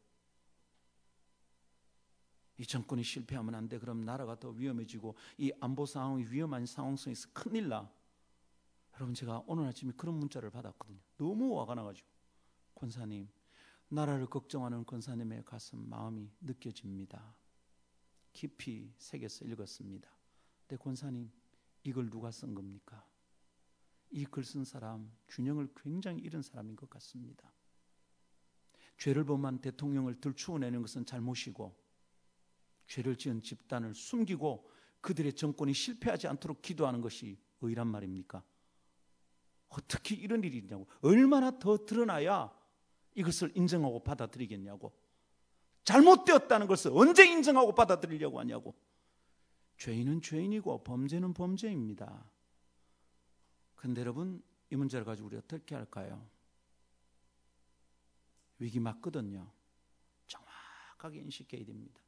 이 2.59 2.67
정권이 2.67 3.05
실패하면 3.05 3.55
안 3.55 3.69
돼. 3.69 3.79
그럼 3.79 4.05
나라가 4.05 4.39
더 4.39 4.51
위험해지고 4.51 5.15
이 5.39 5.53
안보 5.61 5.87
상황이 5.87 6.25
위험한 6.25 6.67
상황성에서 6.67 7.29
큰일 7.33 7.69
나. 7.69 7.89
여러분 8.95 9.15
제가 9.15 9.45
오늘 9.47 9.67
아침에 9.67 9.93
그런 9.97 10.17
문자를 10.17 10.51
받았거든요. 10.51 10.99
너무 11.19 11.61
화가 11.61 11.75
나가지고 11.77 12.09
권사님 12.75 13.29
나라를 13.89 14.26
걱정하는 14.26 14.85
권사님의 14.85 15.45
가슴 15.45 15.89
마음이 15.89 16.30
느껴집니다. 16.41 17.35
깊이 18.32 18.93
새겨서 18.97 19.45
읽었습니다. 19.45 20.11
근데 20.66 20.82
권사님 20.82 21.30
이걸 21.85 22.11
누가 22.11 22.30
쓴 22.30 22.55
겁니까? 22.55 23.07
이 24.11 24.24
글 24.26 24.45
쓴 24.45 24.64
사람 24.64 25.11
균형을 25.28 25.68
굉장히 25.76 26.20
잃은 26.22 26.43
사람인 26.43 26.76
것 26.76 26.89
같습니다. 26.91 27.53
죄를 28.99 29.24
범한 29.24 29.59
대통령을 29.61 30.20
들추어내는 30.20 30.80
것은 30.82 31.05
잘못이고 31.05 31.76
죄를 32.87 33.16
지은 33.16 33.43
집단을 33.43 33.95
숨기고 33.95 34.70
그들의 35.01 35.35
정권이 35.35 35.74
실패하지 35.74 36.28
않도록 36.28 36.62
기도하는 36.62 37.01
것이 37.01 37.39
의란 37.61 37.89
말입니까? 37.89 38.43
어떻게 39.68 40.14
이런 40.14 40.43
일이 40.45 40.59
있냐고 40.59 40.87
얼마나 41.01 41.59
더 41.59 41.85
드러나야 41.85 42.53
이것을 43.15 43.53
인정하고 43.55 44.03
받아들이겠냐고 44.03 44.93
잘못되었다는 45.85 46.67
것을 46.67 46.93
언제 46.95 47.27
인정하고 47.27 47.75
받아들이려고 47.75 48.41
하냐고 48.41 48.75
죄인은 49.79 50.23
죄인이고 50.23 50.83
범죄는 50.85 51.35
범죄입니다. 51.35 52.25
근데 53.75 54.01
여러분 54.01 54.43
이 54.71 54.77
문제를 54.77 55.05
가지고 55.05 55.29
우리 55.29 55.37
어떻게 55.37 55.75
할까요? 55.75 56.27
위기 58.59 58.81
맞거든요. 58.81 59.51
정확하게 60.27 61.21
인식해야 61.21 61.65
됩니다. 61.65 62.01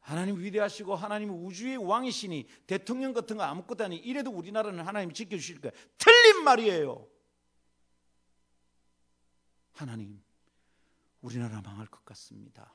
하나님 0.00 0.38
위대하시고 0.40 0.96
하나님 0.96 1.30
우주의 1.30 1.76
왕이시니 1.76 2.48
대통령 2.66 3.12
같은 3.12 3.36
거 3.36 3.44
아무것도 3.44 3.84
아니 3.84 3.96
이래도 3.96 4.30
우리나라는 4.30 4.84
하나님이 4.84 5.14
지켜주실 5.14 5.60
거예요. 5.60 5.72
틀린 5.98 6.42
말이에요. 6.44 7.06
하나님, 9.72 10.22
우리나라 11.20 11.60
망할 11.60 11.86
것 11.86 12.04
같습니다. 12.04 12.74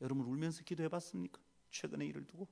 여러분 0.00 0.26
울면서 0.26 0.62
기도해 0.64 0.88
봤습니까? 0.88 1.40
최근에 1.70 2.06
일을 2.06 2.26
두고? 2.26 2.48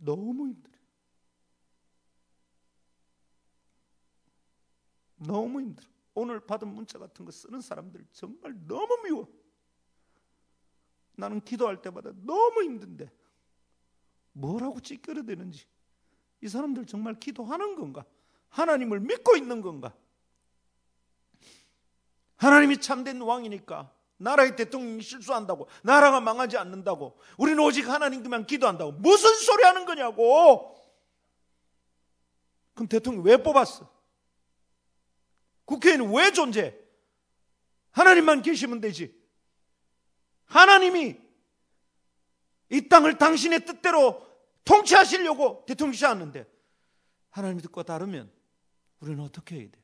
너무 0.00 0.48
힘들어요. 0.48 0.78
너무 5.16 5.60
힘들어. 5.60 5.88
오늘 6.14 6.40
받은 6.40 6.68
문자 6.68 6.98
같은 6.98 7.24
거 7.24 7.30
쓰는 7.30 7.60
사람들 7.60 8.06
정말 8.12 8.54
너무 8.66 9.02
미워. 9.02 9.28
나는 11.16 11.40
기도할 11.40 11.82
때마다 11.82 12.12
너무 12.24 12.62
힘든데 12.62 13.10
뭐라고 14.32 14.80
찌끄러대는지 14.80 15.66
이 16.40 16.48
사람들 16.48 16.86
정말 16.86 17.18
기도하는 17.18 17.74
건가? 17.74 18.04
하나님을 18.48 19.00
믿고 19.00 19.36
있는 19.36 19.60
건가? 19.60 19.94
하나님이 22.36 22.78
참된 22.78 23.20
왕이니까 23.20 23.92
나라의 24.18 24.56
대통령이 24.56 25.02
실수한다고 25.02 25.68
나라가 25.82 26.20
망하지 26.20 26.56
않는다고 26.56 27.18
우리는 27.36 27.62
오직 27.62 27.88
하나님께만 27.88 28.46
기도한다고 28.46 28.92
무슨 28.92 29.34
소리 29.36 29.64
하는 29.64 29.84
거냐고 29.84 30.76
그럼 32.74 32.88
대통령 32.88 33.24
왜 33.24 33.36
뽑았어? 33.36 33.92
국회의원은 35.64 36.14
왜 36.14 36.32
존재해? 36.32 36.74
하나님만 37.90 38.42
계시면 38.42 38.80
되지. 38.80 39.14
하나님이 40.46 41.20
이 42.70 42.88
땅을 42.88 43.18
당신의 43.18 43.64
뜻대로 43.64 44.26
통치하시려고 44.64 45.64
대통령이셨는데 45.66 46.46
하나님의 47.30 47.62
뜻과 47.62 47.82
다르면 47.82 48.30
우리는 49.00 49.22
어떻게 49.22 49.60
해야 49.60 49.70
돼? 49.70 49.82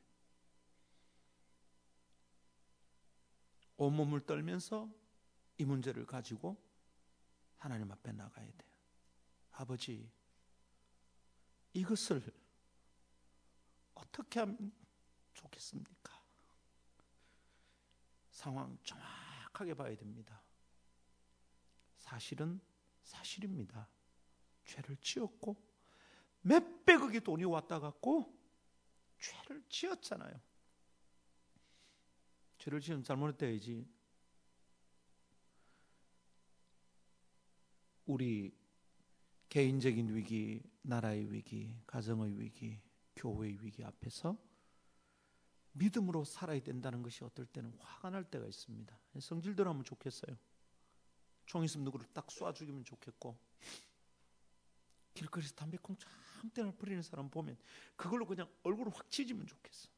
온몸을 3.77 4.21
떨면서 4.21 4.89
이 5.57 5.65
문제를 5.65 6.05
가지고 6.05 6.57
하나님 7.57 7.91
앞에 7.91 8.11
나가야 8.11 8.45
돼요. 8.45 8.71
아버지, 9.53 10.09
이것을 11.73 12.21
어떻게 13.95 14.39
하면 14.41 14.71
좋겠습니까? 15.33 16.13
상황 18.29 18.77
정확하게 18.83 19.73
봐야 19.73 19.95
됩니다. 19.95 20.41
사실은 21.97 22.61
사실입니다. 23.05 23.87
죄를 24.65 24.97
지었고 24.97 25.55
몇백억의 26.41 27.21
돈이 27.21 27.45
왔다 27.45 27.79
갔고 27.79 28.37
죄를 29.19 29.63
지었잖아요. 29.69 30.39
죄를 32.57 32.81
지으면 32.81 33.03
잘못했다야지. 33.03 33.87
우리 38.07 38.55
개인적인 39.49 40.13
위기, 40.15 40.61
나라의 40.81 41.31
위기, 41.31 41.75
가정의 41.87 42.39
위기, 42.39 42.79
교회의 43.15 43.63
위기 43.63 43.83
앞에서 43.83 44.37
믿음으로 45.71 46.23
살아야 46.23 46.61
된다는 46.61 47.01
것이 47.01 47.23
어떨 47.23 47.45
때는 47.47 47.73
화가 47.79 48.11
날 48.11 48.23
때가 48.23 48.45
있습니다. 48.45 48.99
성질대로 49.19 49.69
하면 49.71 49.83
좋겠어요. 49.83 50.37
총 51.45 51.63
있으면 51.63 51.85
누구를 51.85 52.05
딱 52.13 52.27
쏴 52.27 52.53
죽이면 52.55 52.83
좋겠고 52.83 53.37
길거리에서 55.13 55.55
담배콩 55.55 55.95
참때나 55.97 56.71
버리는 56.71 57.01
사람 57.01 57.29
보면 57.29 57.57
그걸로 57.95 58.25
그냥 58.25 58.49
얼굴을 58.63 58.91
확 58.93 59.09
찢으면 59.09 59.47
좋겠어. 59.47 59.89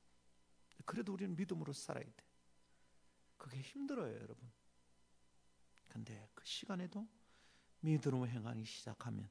그래도 0.85 1.13
우리는 1.13 1.35
믿음으로 1.35 1.73
살아야 1.73 2.03
돼. 2.05 2.23
그게 3.37 3.61
힘들어요, 3.61 4.13
여러분. 4.13 4.49
근데 5.89 6.29
그 6.33 6.45
시간에도 6.45 7.07
믿음으로 7.81 8.27
행하기 8.27 8.63
시작하면 8.65 9.29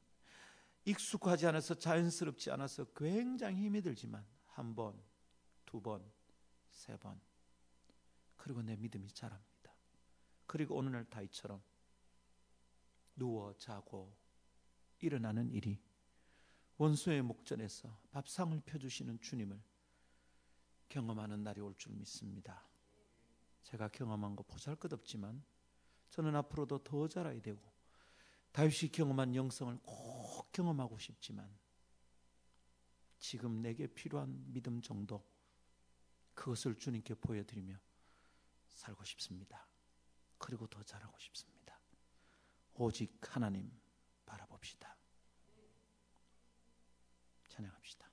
익숙하지 0.85 1.47
않아서 1.47 1.75
자연스럽지 1.75 2.51
않아서 2.51 2.85
굉장히 2.93 3.65
힘이 3.65 3.81
들지만 3.83 4.25
한 4.47 4.75
번, 4.75 5.01
두 5.65 5.81
번, 5.81 6.05
세 6.73 6.97
번. 6.97 7.21
그리고 8.37 8.63
내 8.63 8.77
믿음이 8.77 9.11
자랍니다. 9.13 9.75
그리고 10.47 10.77
오늘날 10.77 11.05
다이처럼 11.05 11.63
누워 13.17 13.55
자고 13.57 14.15
일어나는 15.01 15.51
일이 15.51 15.81
원수의 16.79 17.23
목전에서 17.23 17.99
밥상을 18.11 18.61
펴주시는 18.61 19.21
주님을 19.21 19.61
경험하는 20.89 21.43
날이 21.43 21.61
올 21.61 21.75
줄 21.77 21.93
믿습니다. 21.95 22.63
제가 23.63 23.89
경험한 23.89 24.37
거 24.37 24.43
보잘 24.45 24.77
것 24.77 24.93
없지만 24.93 25.43
저는 26.11 26.37
앞으로도 26.37 26.85
더 26.85 27.09
자라야 27.09 27.41
되고 27.41 27.61
다윗이 28.53 28.93
경험한 28.93 29.35
영성을 29.35 29.77
꼭 29.83 30.53
경험하고 30.53 30.99
싶지만 30.99 31.51
지금 33.19 33.61
내게 33.61 33.87
필요한 33.87 34.53
믿음 34.53 34.81
정도 34.81 35.25
그것을 36.35 36.77
주님께 36.77 37.15
보여드리며 37.15 37.77
살고 38.69 39.05
싶습니다. 39.05 39.67
그리고 40.39 40.67
더 40.67 40.83
잘하고 40.83 41.19
싶습니다. 41.19 41.56
오직 42.79 43.19
하나님 43.35 43.71
바라봅시다. 44.27 44.95
찬양합시다. 47.49 48.07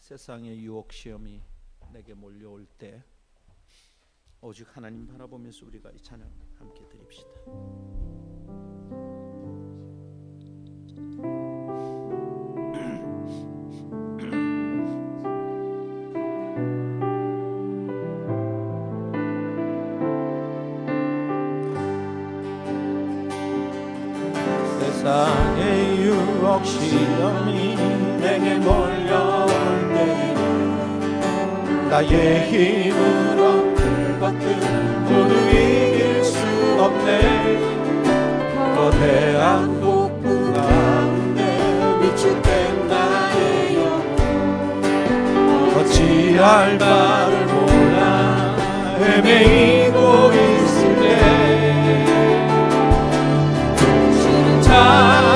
세상의 0.00 0.58
유혹 0.64 0.92
시험이 0.92 1.42
내게 1.92 2.14
몰려올 2.14 2.66
때 2.66 3.04
오직 4.40 4.66
하나님 4.76 5.06
바라보면서 5.06 5.66
우리가 5.66 5.90
이 5.90 6.00
찬양 6.00 6.26
함께 6.58 6.86
드립시다. 6.88 7.28
세상의 24.78 25.98
유혹 25.98 26.64
시험이 26.64 27.74
내게 28.20 28.56
몰려올 28.58 29.48
때 29.94 30.34
나의 31.90 32.92
힘으로 32.92 33.67
없네. 36.88 37.08
거대한 38.74 39.80
폭풍 39.80 40.52
가운데 40.54 41.40
위축된 42.00 42.88
나의 42.88 43.76
영혼 43.76 44.16
어찌할 45.76 46.78
바를 46.78 47.46
몰라. 47.46 48.56
헤매이고 49.00 49.98
있을 50.32 50.80
때. 50.96 51.06
찬양 54.62 55.27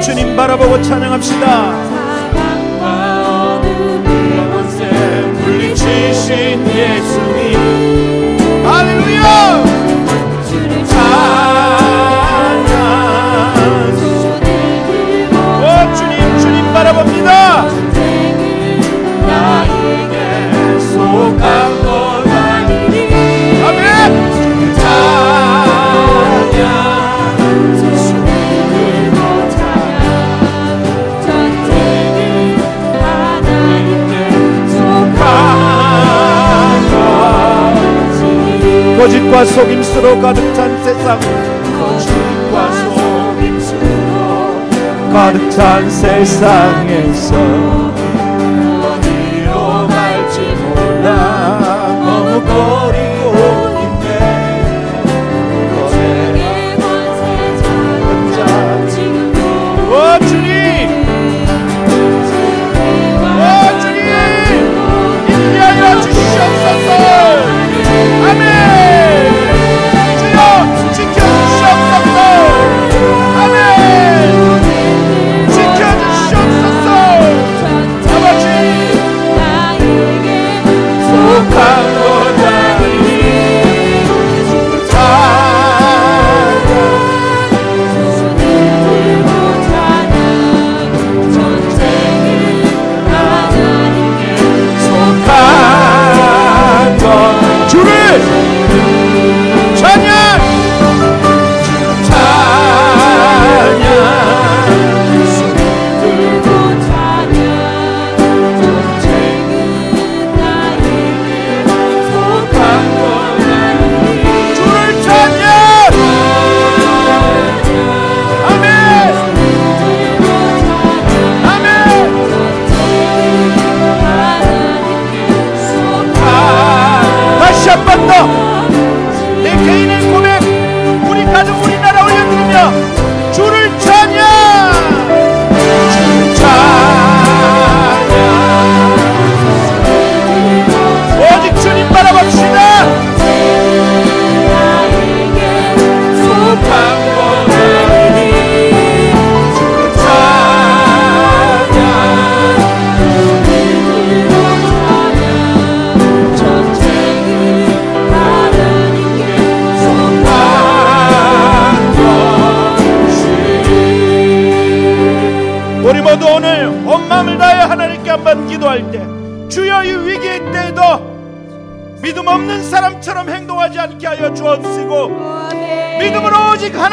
주님 0.00 0.36
바라보고 0.36 0.80
찬양합시다. 0.82 1.46
사랑과 1.88 3.58
어둠이 3.58 4.36
영원세 4.36 4.84
물리치신 5.42 6.66
예수 6.68 7.25
거짓과 39.06 39.44
속임수로 39.44 40.20
가득 40.20 40.52
찬 40.52 40.82
세상. 40.82 41.20
거짓과 41.78 42.72
속임수로 42.72 43.86
가득 45.12 45.48
찬 45.48 45.88
세상에서. 45.88 47.36
어디로 48.82 49.86
갈지 49.86 50.40
몰라. 50.58 52.00
너무 52.04 52.42
버리 52.42 53.05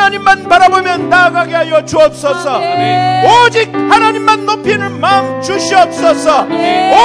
하나님만 0.04 0.50
바라보며 0.50 0.98
나아가게 0.98 1.56
하여 1.56 1.86
주옵소서. 1.86 2.60
오직 3.46 3.74
하나님만 3.74 4.46
높이는 4.46 5.00
마음 5.00 5.42
주시옵소서. 5.42 6.46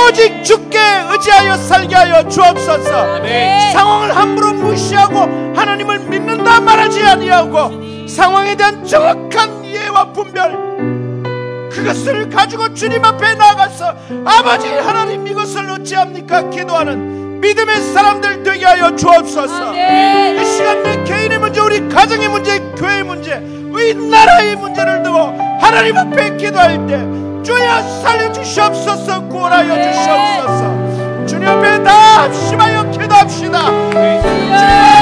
오직 0.09 0.43
주께 0.43 0.79
의지하여 1.09 1.57
살게 1.57 1.95
하여 1.95 2.29
주옵소서. 2.29 3.23
상황을 3.73 4.17
함부로 4.17 4.53
무시하고 4.55 5.55
하나님을 5.55 6.01
믿는다 6.01 6.61
말하지 6.61 7.05
아니하고 7.05 8.07
상황에 8.09 8.57
대한 8.57 8.85
정확한 8.85 9.65
이해와 9.65 10.13
분별 10.13 10.69
그것을 11.71 12.29
가지고 12.31 12.75
주님 12.75 13.05
앞에 13.05 13.35
나가서 13.35 13.95
아버지 14.25 14.67
하나님 14.69 15.25
이것을 15.29 15.71
어찌합니까? 15.71 16.51
기도하는 16.51 17.08
믿음의 17.41 17.81
사람들 17.93 18.43
되게 18.43 18.65
하여 18.65 18.95
주옵소서. 18.95 19.75
이 19.75 20.45
시간 20.45 20.83
내 20.83 21.03
개인의 21.05 21.39
문제 21.39 21.61
우리 21.61 21.89
가정의 21.89 22.29
문제 22.29 22.59
교회의 22.77 23.03
문제 23.05 23.35
우리 23.71 23.95
나라의 23.95 24.57
문제를 24.57 25.03
두고 25.03 25.19
하나님 25.61 25.97
앞에 25.97 26.37
기도할 26.37 26.87
때 26.87 26.99
주여 27.43 27.83
살려 28.03 28.33
주시옵소서 28.33 29.29
구원하여 29.29 29.83
주시옵소서. 29.83 31.27
주님 31.27 31.49
앞에 31.49 31.83
다 31.83 32.23
합심하여 32.23 32.91
기도합시다. 32.91 33.67
주여 33.93 34.98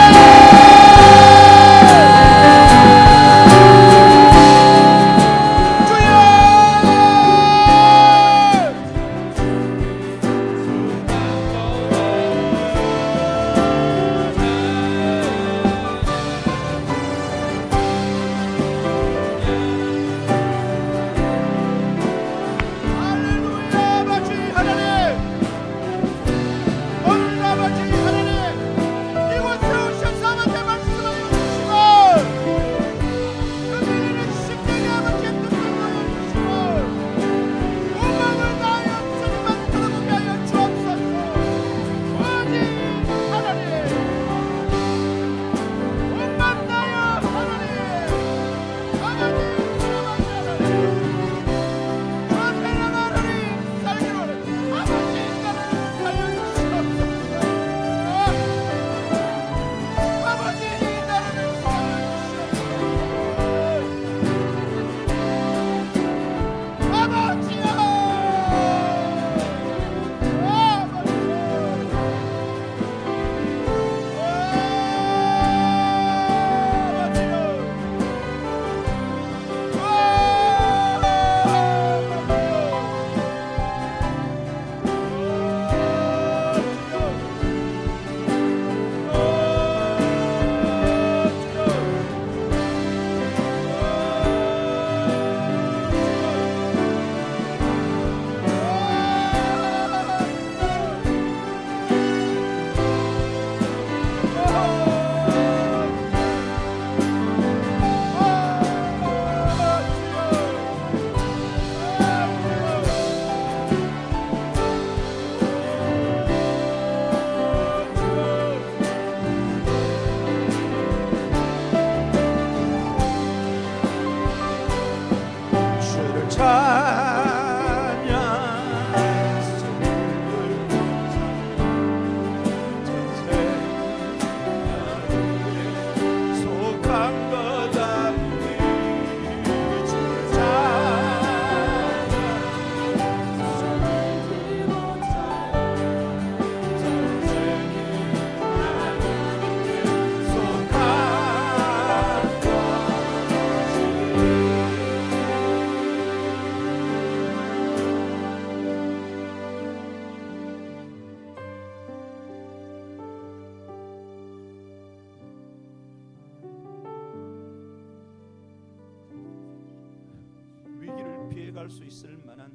해갈 171.56 171.70
수 171.70 171.82
있을 171.84 172.18
만한 172.18 172.54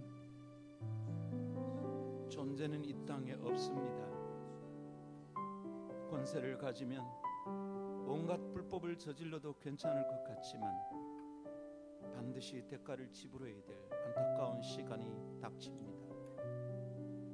존재는 2.29 2.85
이 2.85 2.95
땅에 3.03 3.33
없습니다. 3.33 4.05
권세를 6.07 6.59
가지면 6.59 7.03
온갖 8.05 8.37
불법을 8.53 8.99
저질러도 8.99 9.57
괜찮을 9.57 10.07
것 10.07 10.23
같지만 10.23 10.71
반드시 12.13 12.63
대가를 12.67 13.11
지불해야 13.11 13.63
될 13.63 13.75
안타까운 13.91 14.61
시간이 14.61 15.39
닥칩니다. 15.41 16.05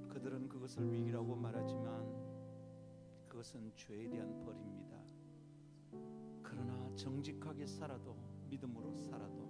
그들은 0.07 0.47
그것을 0.47 0.89
위기라고 0.89 1.35
말하지만 1.35 3.27
그것은 3.27 3.73
죄에 3.75 4.07
대한 4.07 4.39
벌입니다. 4.39 4.97
그러나 6.41 6.95
정직하게 6.95 7.67
살아도 7.67 8.15
믿음으로 8.47 8.95
살아도 8.95 9.45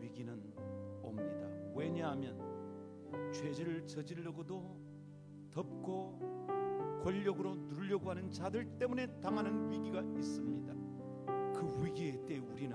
위기는 0.00 0.93
옵니다. 1.04 1.48
왜냐하면 1.74 2.38
죄를 3.32 3.86
저지르고도 3.86 4.78
덮고 5.50 6.18
권력으로 7.02 7.54
누르려고 7.54 8.10
하는 8.10 8.30
자들 8.30 8.78
때문에 8.78 9.20
당하는 9.20 9.70
위기가 9.70 10.00
있습니다. 10.00 10.74
그 11.52 11.84
위기의 11.84 12.24
때 12.26 12.38
우리는 12.38 12.74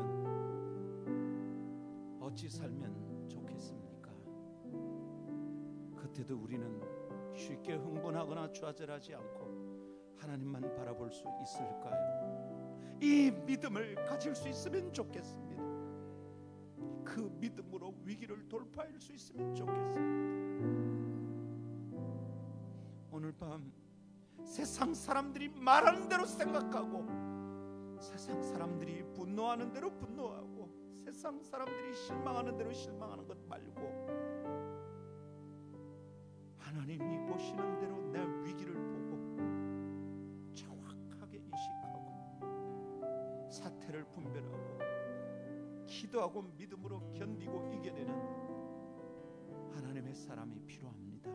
어찌 2.20 2.50
살면 2.50 3.28
좋겠습니까? 3.28 4.12
그때도 5.96 6.38
우리는 6.38 6.80
쉽게 7.36 7.74
흥분하거나 7.76 8.52
좌절하지 8.52 9.16
않고 9.16 10.16
하나님만 10.18 10.76
바라볼 10.76 11.12
수 11.12 11.26
있을까요? 11.42 12.98
이 13.02 13.32
믿음을 13.46 13.96
가질 14.06 14.36
수 14.36 14.48
있으면 14.48 14.92
좋겠습니다. 14.94 15.64
그 17.04 17.32
믿음으로 17.40 17.79
위기를 18.30 18.48
돌파할 18.48 18.94
수 19.00 19.12
있으면 19.14 19.56
좋겠습니다. 19.56 20.00
오늘 23.12 23.32
밤 23.34 23.74
세상 24.44 24.94
사람들이 24.94 25.50
말하는 25.50 26.08
대로 26.08 26.26
생각하고 26.26 27.08
세상 28.00 28.44
사람들이 28.44 29.04
분노하는 29.14 29.74
대로 29.74 29.90
분노하고 29.98 30.70
세상 31.04 31.42
사람들이 31.42 31.96
실망하는 31.96 32.56
대로 32.56 32.72
실망하는 32.72 33.28
것 33.28 33.36
말고 33.48 34.08
하나님이 36.58 37.26
보시는 37.28 37.80
대로 37.80 37.98
내 38.12 38.24
위기를 38.44 38.76
보고 38.76 39.18
정확하게 40.54 41.40
인식하고 41.40 43.50
사태를 43.50 44.06
분별하고 44.06 44.99
기도하고 45.90 46.44
믿음으로 46.44 47.12
견디고 47.14 47.74
이겨내는 47.74 48.14
하나님의 49.74 50.14
사람이 50.14 50.62
필요합니다. 50.66 51.30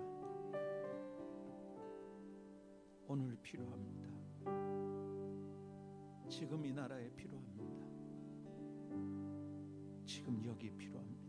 오늘 3.08 3.36
필요합니다. 3.42 4.04
지금 6.28 6.64
이 6.64 6.72
나라에 6.72 7.10
필요합니다. 7.10 7.64
지금 10.06 10.42
여기 10.46 10.70
필요합니다. 10.70 11.24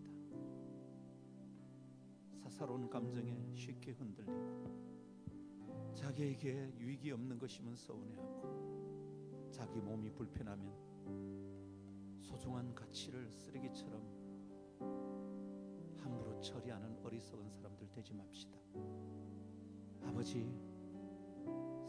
사사로운 2.44 2.90
감정에 2.90 3.36
쉽게 3.56 3.92
흔들리고 3.92 5.94
자기에게 5.96 6.76
유익이 6.78 7.12
없는 7.12 7.40
것이면 7.40 7.76
서운해하고 7.76 9.50
자기 9.52 9.80
몸이 9.80 10.12
불편하면 10.12 11.55
소중한 12.26 12.74
가치를 12.74 13.32
쓰레기처럼 13.32 14.02
함부로 16.00 16.40
처리하는 16.42 16.98
어리석은 17.04 17.50
사람들 17.52 17.90
되지 17.92 18.14
맙시다. 18.14 18.58
아버지 20.04 20.52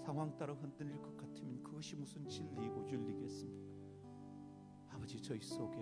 상황 0.04 0.36
따라 0.36 0.52
흔들릴 0.54 1.00
것 1.00 1.16
같으면 1.16 1.62
그것이 1.62 1.96
무슨 1.96 2.28
진리이고 2.28 2.86
윤리겠습니까? 2.88 3.76
아버지 4.90 5.20
저희 5.20 5.40
속에 5.40 5.76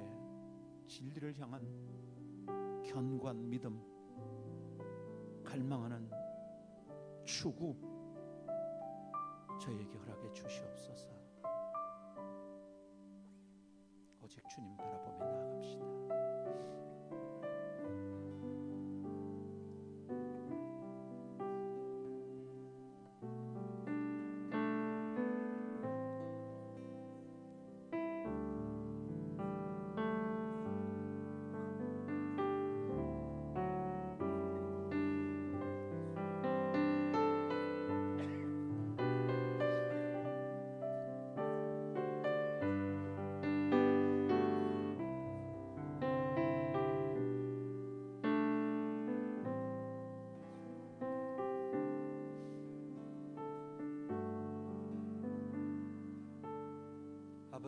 진리를 0.87 1.37
향한 1.41 1.63
견고한 2.85 3.51
믿음, 3.51 3.81
갈망하는 5.45 6.11
추구 7.25 7.77
저에게 9.61 9.97
허락해 9.99 10.33
주시옵소서. 10.33 11.24
오직 14.25 14.43
주님 14.49 14.75
바라보며 14.79 15.19
나아갑시다. 15.19 16.94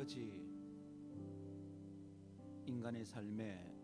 아버지 0.06 0.30
인간의 2.64 3.04
삶에 3.04 3.74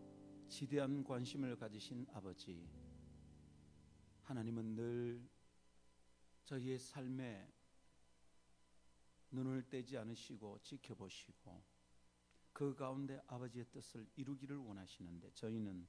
지대한 0.47 1.03
관심을 1.03 1.57
가지신 1.57 2.07
아버지 2.13 2.65
하나님은 4.21 4.73
늘 4.73 5.29
저희의 6.45 6.79
삶에 6.79 7.51
눈을 9.31 9.67
떼지 9.67 9.97
않으시고 9.97 10.59
지켜보시고 10.63 11.61
그 12.53 12.73
가운데 12.73 13.21
아버지의 13.27 13.65
뜻을 13.73 14.07
이루기를 14.15 14.55
원하시는데 14.55 15.33
저희는 15.33 15.85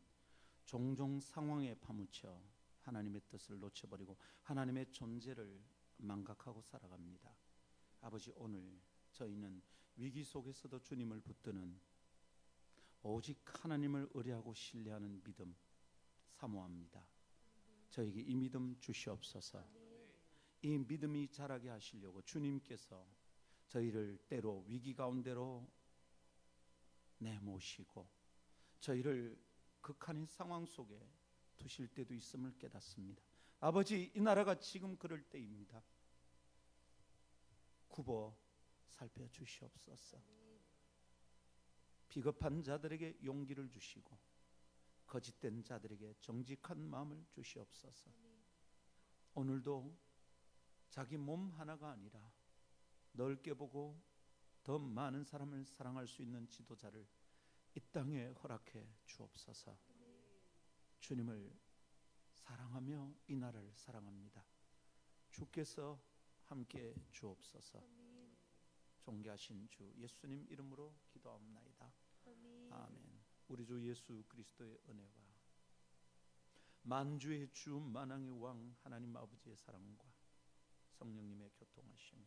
종종 0.65 1.21
상황에 1.21 1.77
파묻혀 1.77 2.43
하나님의 2.81 3.21
뜻을 3.29 3.61
놓쳐버리고 3.61 4.17
하나님의 4.43 4.91
존재를 4.91 5.63
망각하고 5.99 6.61
살아갑니다. 6.61 7.31
아버지 8.01 8.33
오늘 8.35 8.81
저희는 9.13 9.63
위기 9.97 10.25
속에서도 10.25 10.81
주님을 10.81 11.21
붙드는 11.21 11.81
오직 13.03 13.43
하나님을 13.45 14.11
의뢰하고 14.15 14.55
신뢰하는 14.55 15.23
믿음 15.23 15.55
사모합니다. 16.31 17.07
저에게 17.91 18.21
이 18.21 18.35
믿음 18.35 18.77
주시옵소서. 18.81 19.63
이 20.63 20.79
믿음이 20.79 21.29
자라게 21.29 21.69
하시려고 21.69 22.23
주님께서 22.23 23.07
저희를 23.69 24.19
때로 24.27 24.65
위기 24.67 24.95
가운데로 24.95 25.71
내모시고 27.19 28.09
저희를 28.81 29.39
극한의 29.81 30.27
상황 30.27 30.65
속에 30.65 30.99
두실 31.57 31.89
때도 31.89 32.15
있음을 32.15 32.57
깨닫습니다. 32.59 33.23
아버지, 33.61 34.11
이 34.15 34.21
나라가 34.21 34.59
지금 34.59 34.97
그럴 34.97 35.23
때입니다. 35.23 35.83
굽어 37.89 38.37
살펴 38.95 39.29
주시옵소서. 39.29 40.23
비겁한 42.09 42.63
자들에게 42.63 43.19
용기를 43.25 43.69
주시고 43.69 44.17
거짓된 45.07 45.65
자들에게 45.65 46.15
정직한 46.21 46.89
마음을 46.89 47.25
주시옵소서. 47.31 48.11
오늘도 49.35 49.99
자기 50.91 51.17
몸 51.17 51.51
하나가 51.53 51.91
아니라 51.91 52.33
넓게 53.13 53.55
보고 53.55 54.01
더 54.63 54.79
많은 54.79 55.25
사람을 55.25 55.65
사랑할 55.65 56.07
수 56.07 56.23
있는 56.23 56.49
지도자를 56.49 57.07
이 57.75 57.81
땅에 57.93 58.29
허락해 58.29 58.89
주옵소서. 59.07 59.77
주님을 61.01 61.53
사랑하며 62.33 63.15
이 63.27 63.37
나라를 63.37 63.73
사랑합니다. 63.75 64.45
주께서 65.31 66.01
함께 66.45 66.95
주옵소서. 67.11 68.14
존귀하신 69.05 69.69
주 69.69 69.93
예수님 69.99 70.47
이름으로 70.49 70.95
기도합나이다. 71.11 71.93
아멘. 72.71 73.21
우리 73.49 73.67
주 73.67 73.87
예수 73.87 74.25
그리스도의 74.29 74.79
은혜와 74.89 75.35
만주의 76.83 77.51
주 77.53 77.79
만왕의 77.79 78.31
왕 78.41 78.75
하나님 78.83 79.15
아버지의 79.15 79.57
사랑과 79.57 80.11
성령님의 80.93 81.51
교통하심 81.55 82.27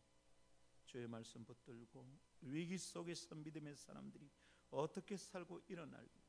주의 0.86 1.08
말씀 1.08 1.44
붙들고 1.44 2.18
위기 2.42 2.78
속에서 2.78 3.34
믿음의 3.34 3.76
사람들이 3.76 4.30
어떻게 4.70 5.16
살고 5.16 5.62
일어날지 5.66 6.20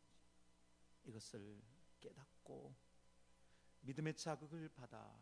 이것을 1.06 1.62
깨닫고 2.00 2.76
믿음의 3.82 4.16
자극을 4.16 4.70
받아 4.70 5.16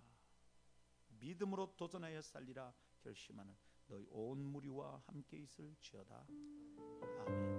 믿음으로 1.19 1.75
도전하여 1.75 2.21
살리라 2.21 2.73
결심하는 3.01 3.55
너희 3.87 4.05
온 4.11 4.39
무리와 4.51 5.01
함께 5.07 5.37
있을지어다. 5.37 6.27
아멘. 7.25 7.56